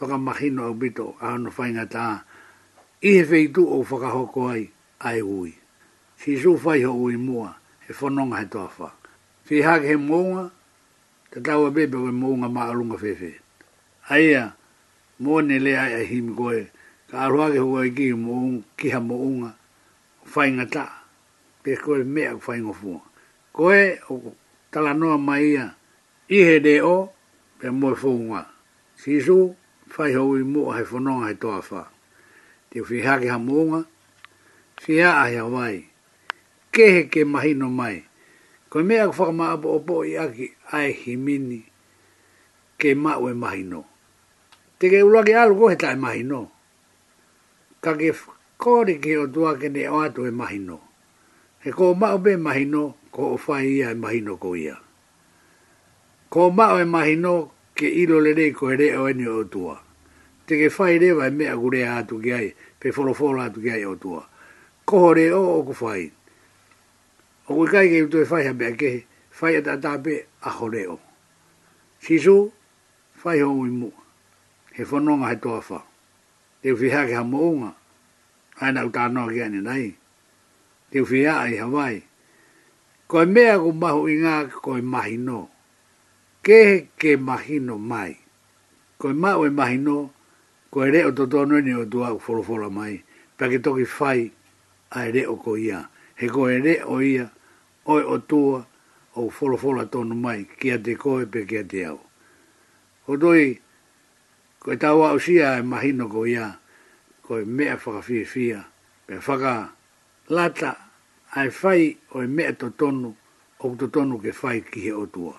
[0.00, 2.24] whaka mahino au bito a ano fai ngata
[3.04, 4.64] i he fei tu o whaka hoko ai
[5.04, 5.52] ai ui
[6.16, 7.52] sisu fai ho ui mua
[7.84, 8.88] e whanonga he toa fa
[9.44, 10.44] fi hake he mounga
[11.30, 13.30] te tau a bebe ko e mounga maa lunga fefe
[14.08, 14.56] aia
[15.20, 16.66] mua ni le ai ai himi koe ai
[17.12, 19.52] ka roa ke hua iki mo ki ha mo un
[20.24, 20.84] fai ngata
[21.62, 22.90] pe ko me a fai ngo fu
[23.54, 24.32] ko e o
[24.72, 25.66] tala no mai ia
[26.32, 27.12] i he de o
[27.60, 28.40] pe mo fu nga
[29.00, 29.38] si su
[29.92, 31.82] fai ho i mo he fu no he to fa
[32.72, 33.84] te fi ha ki ha mo un
[34.82, 35.76] fi a ai wai
[36.74, 37.96] ke he ke mahi no mai
[38.72, 40.46] ko me a fu ma bo bo i a ki
[40.78, 41.60] ai himini
[42.80, 43.80] ke ma we mahi no
[44.80, 46.40] te ke ulo ke algo eta imagino
[47.82, 48.14] ka ke
[48.62, 50.78] kore ke o tua ke ne o atu e mahino.
[51.64, 54.78] He ko mao be mahino, ko o whai ia e mahino ko ia.
[56.30, 59.82] Ko mao e mahino, ke ilo le rei ko he o eni o tua.
[60.46, 63.70] Te ke whai rewa e mea kure a atu ke ai, pe wholoforo atu ki
[63.70, 64.22] ai o tua.
[64.86, 66.10] Ko ho re o o ku whai.
[67.50, 69.06] O kui kai ke utu e whai hape a ke,
[69.40, 71.00] whai ata tape a ho re o.
[71.98, 72.52] Sisu,
[73.24, 73.90] whai hongi mu.
[74.74, 75.82] He whanonga he toa whau
[76.62, 77.74] te fiha ke ha mounga,
[78.62, 79.86] aina u tāno ke ane nai,
[80.92, 82.02] te fiha ai Hawaii.
[83.08, 84.34] Koe mea ku mahu i ngā
[84.64, 85.48] koe mahi no,
[86.44, 88.14] ke he ke mahi no mai,
[88.98, 89.96] koe mā oi e mahi no,
[90.70, 92.94] koe reo to tono ni o tua uforofora mai,
[93.36, 94.30] pa ke toki fai
[94.94, 95.82] a e reo ko ia,
[96.14, 97.26] he koe reo ia,
[97.84, 98.62] oi o tua,
[99.18, 102.00] o uforofora tono mai, kia te koe pe kia te au.
[103.10, 103.58] O doi,
[104.62, 106.46] ko e tau au sia e mahino ko ia,
[107.26, 108.60] ko e mea whakawhiwhia,
[109.10, 109.72] pe whaka
[110.30, 110.70] lata
[111.34, 113.10] ai fai o e mea to tonu,
[113.58, 115.34] o to tonu ke fai ki he o tua.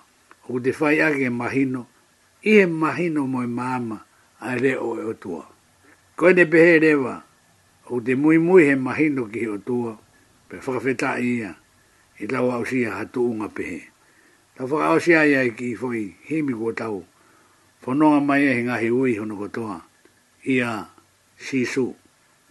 [0.52, 1.86] O te whai ake e mahino,
[2.44, 4.02] i he mahino mo e maama
[4.44, 5.48] ai re o e o tua.
[6.20, 7.16] Ko e ne pehe rewa,
[7.96, 9.96] o te mui mui he mahino ki he o tua,
[10.52, 11.54] pe whakawhita ia,
[12.20, 13.88] i tau au sia hatu unga pehe.
[14.60, 17.00] Tau whaka au sia ia i ki i foi, himi kua tau.
[17.00, 17.04] Tau
[17.86, 19.78] Whanonga mai e ngahi ui hono kotoa.
[20.56, 20.86] Ia
[21.36, 21.92] sisu.